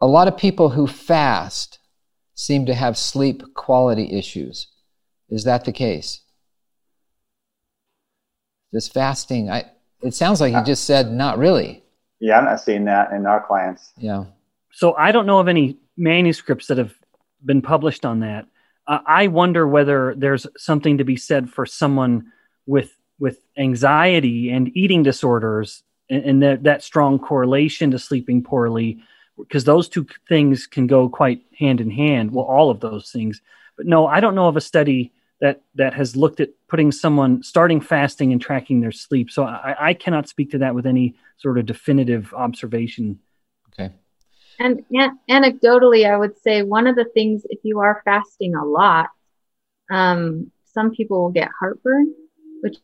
a 0.00 0.06
lot 0.06 0.28
of 0.28 0.38
people 0.38 0.70
who 0.70 0.86
fast 0.86 1.78
seem 2.34 2.64
to 2.64 2.72
have 2.74 2.96
sleep 2.96 3.42
quality 3.52 4.16
issues. 4.18 4.68
Is 5.28 5.44
that 5.44 5.66
the 5.66 5.72
case? 5.72 6.22
Does 8.72 8.88
fasting? 8.88 9.50
I. 9.50 9.64
It 10.00 10.14
sounds 10.14 10.40
like 10.40 10.54
you 10.54 10.64
just 10.64 10.84
said 10.84 11.10
not 11.12 11.36
really. 11.36 11.84
Yeah, 12.18 12.38
I'm 12.38 12.46
not 12.46 12.60
seeing 12.60 12.86
that 12.86 13.12
in 13.12 13.26
our 13.26 13.46
clients. 13.46 13.92
Yeah. 13.98 14.24
So 14.76 14.92
I 14.92 15.10
don't 15.10 15.24
know 15.24 15.38
of 15.38 15.48
any 15.48 15.78
manuscripts 15.96 16.66
that 16.66 16.76
have 16.76 16.92
been 17.42 17.62
published 17.62 18.04
on 18.04 18.20
that. 18.20 18.44
Uh, 18.86 18.98
I 19.06 19.28
wonder 19.28 19.66
whether 19.66 20.14
there's 20.14 20.46
something 20.58 20.98
to 20.98 21.04
be 21.04 21.16
said 21.16 21.48
for 21.48 21.64
someone 21.64 22.30
with 22.66 22.94
with 23.18 23.40
anxiety 23.56 24.50
and 24.50 24.76
eating 24.76 25.02
disorders 25.02 25.82
and, 26.10 26.24
and 26.24 26.42
that, 26.42 26.64
that 26.64 26.82
strong 26.82 27.18
correlation 27.18 27.92
to 27.92 27.98
sleeping 27.98 28.42
poorly 28.42 28.98
because 29.38 29.64
those 29.64 29.88
two 29.88 30.06
things 30.28 30.66
can 30.66 30.86
go 30.86 31.08
quite 31.08 31.40
hand 31.58 31.80
in 31.80 31.90
hand 31.90 32.30
well 32.32 32.44
all 32.44 32.68
of 32.68 32.80
those 32.80 33.10
things 33.10 33.40
but 33.78 33.86
no 33.86 34.06
i 34.06 34.20
don't 34.20 34.34
know 34.34 34.48
of 34.48 34.58
a 34.58 34.60
study 34.60 35.10
that 35.40 35.62
that 35.74 35.94
has 35.94 36.14
looked 36.14 36.40
at 36.40 36.50
putting 36.68 36.92
someone 36.92 37.42
starting 37.42 37.80
fasting 37.80 38.32
and 38.32 38.42
tracking 38.42 38.82
their 38.82 38.92
sleep 38.92 39.30
so 39.30 39.44
i, 39.44 39.74
I 39.88 39.94
cannot 39.94 40.28
speak 40.28 40.50
to 40.50 40.58
that 40.58 40.74
with 40.74 40.84
any 40.84 41.16
sort 41.38 41.56
of 41.56 41.64
definitive 41.64 42.34
observation 42.34 43.20
Okay. 43.72 43.94
And 44.58 44.84
an- 44.92 45.18
anecdotally, 45.30 46.10
I 46.10 46.16
would 46.16 46.38
say 46.38 46.62
one 46.62 46.86
of 46.86 46.96
the 46.96 47.04
things, 47.04 47.42
if 47.50 47.60
you 47.62 47.80
are 47.80 48.02
fasting 48.04 48.54
a 48.54 48.64
lot, 48.64 49.10
um, 49.90 50.50
some 50.64 50.90
people 50.90 51.22
will 51.22 51.30
get 51.30 51.50
heartburn, 51.58 52.14
which 52.62 52.78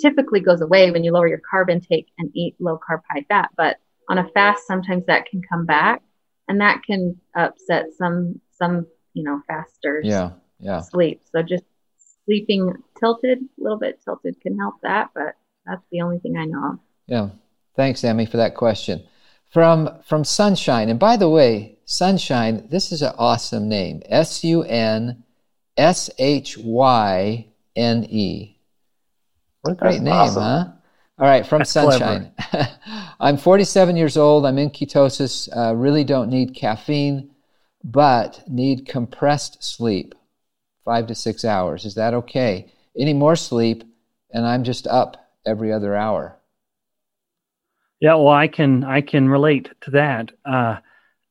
typically 0.00 0.40
goes 0.40 0.60
away 0.60 0.90
when 0.90 1.04
you 1.04 1.12
lower 1.12 1.28
your 1.28 1.40
carb 1.52 1.70
intake 1.70 2.06
and 2.18 2.30
eat 2.34 2.54
low 2.58 2.78
carb, 2.78 3.00
high 3.10 3.24
fat. 3.28 3.50
But 3.56 3.78
on 4.08 4.18
a 4.18 4.28
fast, 4.28 4.66
sometimes 4.66 5.06
that 5.06 5.26
can 5.26 5.42
come 5.42 5.66
back, 5.66 6.02
and 6.48 6.60
that 6.60 6.82
can 6.84 7.18
upset 7.34 7.86
some 7.96 8.40
some 8.50 8.86
you 9.14 9.24
know 9.24 9.40
fasters 9.46 10.06
Yeah. 10.06 10.32
Yeah. 10.60 10.80
sleep. 10.80 11.22
So 11.32 11.42
just 11.42 11.64
sleeping 12.24 12.72
tilted, 12.98 13.38
a 13.38 13.62
little 13.62 13.78
bit 13.78 14.00
tilted, 14.04 14.40
can 14.40 14.58
help 14.58 14.76
that. 14.82 15.10
But 15.14 15.36
that's 15.66 15.84
the 15.90 16.02
only 16.02 16.18
thing 16.18 16.36
I 16.36 16.44
know 16.44 16.72
of. 16.72 16.78
Yeah. 17.06 17.28
Thanks, 17.76 18.04
Emmy, 18.04 18.26
for 18.26 18.36
that 18.36 18.54
question. 18.54 19.04
From 19.54 20.02
from 20.02 20.24
Sunshine, 20.24 20.88
and 20.88 20.98
by 20.98 21.16
the 21.16 21.28
way, 21.28 21.78
Sunshine, 21.84 22.66
this 22.72 22.90
is 22.90 23.02
an 23.02 23.12
awesome 23.16 23.68
name. 23.68 24.02
S 24.06 24.42
U 24.42 24.64
N 24.64 25.22
S 25.76 26.10
H 26.18 26.58
Y 26.58 27.46
N 27.76 28.04
E. 28.10 28.58
What 29.62 29.74
a 29.74 29.76
great 29.76 29.90
That's 29.92 30.02
name, 30.02 30.12
awesome. 30.12 30.42
huh? 30.42 30.64
All 31.20 31.28
right, 31.28 31.46
from 31.46 31.60
That's. 31.60 31.70
Sunshine. 31.70 32.32
I'm 33.20 33.36
47 33.36 33.96
years 33.96 34.16
old. 34.16 34.44
I'm 34.44 34.58
in 34.58 34.70
ketosis. 34.70 35.48
Uh, 35.56 35.72
really 35.76 36.02
don't 36.02 36.30
need 36.30 36.56
caffeine, 36.56 37.30
but 37.84 38.42
need 38.48 38.88
compressed 38.88 39.62
sleep, 39.62 40.16
five 40.84 41.06
to 41.06 41.14
six 41.14 41.44
hours. 41.44 41.84
Is 41.84 41.94
that 41.94 42.12
okay? 42.12 42.72
Any 42.98 43.12
more 43.12 43.36
sleep, 43.36 43.84
and 44.32 44.44
I'm 44.44 44.64
just 44.64 44.88
up 44.88 45.30
every 45.46 45.72
other 45.72 45.94
hour. 45.94 46.40
Yeah, 48.00 48.14
well, 48.14 48.28
I 48.28 48.48
can 48.48 48.84
I 48.84 49.00
can 49.00 49.28
relate 49.28 49.70
to 49.82 49.90
that. 49.92 50.32
Uh, 50.44 50.78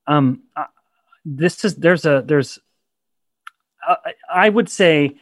um, 0.08 0.44
uh, 0.56 0.66
this 1.26 1.64
is 1.66 1.76
there's 1.76 2.06
a 2.06 2.24
there's 2.26 2.60
uh, 3.88 3.96
I 4.34 4.50
would 4.50 4.70
say 4.70 5.18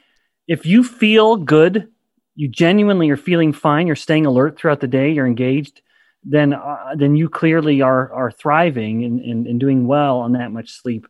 if 0.47 0.65
you 0.65 0.83
feel 0.83 1.37
good, 1.37 1.91
you 2.35 2.47
genuinely 2.47 3.09
are 3.09 3.17
feeling 3.17 3.53
fine, 3.53 3.87
you're 3.87 3.95
staying 3.95 4.25
alert 4.25 4.57
throughout 4.57 4.79
the 4.79 4.87
day, 4.87 5.11
you're 5.11 5.27
engaged, 5.27 5.81
then 6.23 6.53
uh, 6.53 6.95
then 6.95 7.15
you 7.15 7.29
clearly 7.29 7.81
are 7.81 8.11
are 8.13 8.31
thriving 8.31 9.03
and, 9.03 9.19
and, 9.19 9.47
and 9.47 9.59
doing 9.59 9.87
well 9.87 10.19
on 10.19 10.33
that 10.33 10.51
much 10.51 10.71
sleep. 10.71 11.07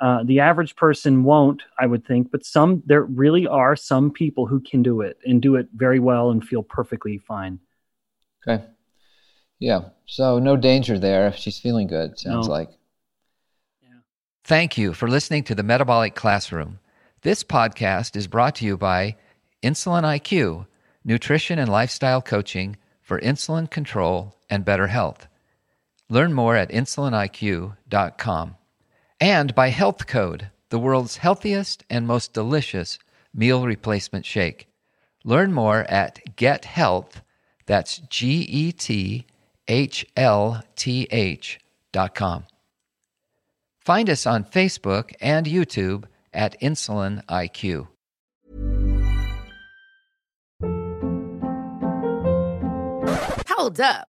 Uh, 0.00 0.24
the 0.24 0.40
average 0.40 0.74
person 0.76 1.24
won't, 1.24 1.62
I 1.78 1.86
would 1.86 2.04
think, 2.04 2.30
but 2.30 2.44
some 2.44 2.82
there 2.86 3.02
really 3.02 3.46
are 3.46 3.76
some 3.76 4.10
people 4.10 4.46
who 4.46 4.60
can 4.60 4.82
do 4.82 5.00
it 5.02 5.18
and 5.24 5.40
do 5.40 5.56
it 5.56 5.68
very 5.74 6.00
well 6.00 6.30
and 6.30 6.44
feel 6.44 6.62
perfectly 6.62 7.18
fine. 7.18 7.60
Okay. 8.46 8.64
Yeah. 9.58 9.80
So 10.06 10.38
no 10.38 10.56
danger 10.56 10.98
there 10.98 11.26
if 11.28 11.36
she's 11.36 11.58
feeling 11.58 11.86
good, 11.86 12.18
sounds 12.18 12.48
No. 12.48 12.52
like. 12.52 12.70
Thank 14.44 14.76
you 14.76 14.92
for 14.92 15.08
listening 15.08 15.44
to 15.44 15.54
the 15.54 15.62
Metabolic 15.62 16.14
Classroom. 16.14 16.78
This 17.22 17.42
podcast 17.42 18.14
is 18.14 18.26
brought 18.26 18.56
to 18.56 18.66
you 18.66 18.76
by 18.76 19.16
Insulin 19.62 20.02
IQ, 20.02 20.66
nutrition 21.02 21.58
and 21.58 21.70
lifestyle 21.70 22.20
coaching 22.20 22.76
for 23.00 23.18
insulin 23.20 23.70
control 23.70 24.36
and 24.50 24.64
better 24.64 24.88
health. 24.88 25.26
Learn 26.10 26.34
more 26.34 26.56
at 26.56 26.68
insuliniq.com. 26.70 28.56
And 29.20 29.54
by 29.54 29.70
HLTH 29.70 30.06
Code, 30.06 30.50
the 30.68 30.78
world's 30.78 31.16
healthiest 31.16 31.84
and 31.88 32.06
most 32.06 32.34
delicious 32.34 32.98
meal 33.32 33.64
replacement 33.64 34.26
shake. 34.26 34.68
Learn 35.24 35.54
more 35.54 35.84
at 35.84 36.36
Get 36.36 36.66
Health, 36.66 37.22
that's 37.64 37.98
G 38.10 38.42
E 38.42 38.72
T 38.72 39.24
H 39.68 40.06
L 40.16 40.62
T 40.76 41.06
H 41.10 41.58
dot 41.92 42.14
com. 42.14 42.44
Find 43.80 44.08
us 44.08 44.26
on 44.26 44.44
Facebook 44.44 45.12
and 45.20 45.46
YouTube 45.46 46.04
at 46.32 46.58
Insulin 46.60 47.24
IQ. 47.26 47.88
Hold 53.48 53.80
up. 53.80 54.08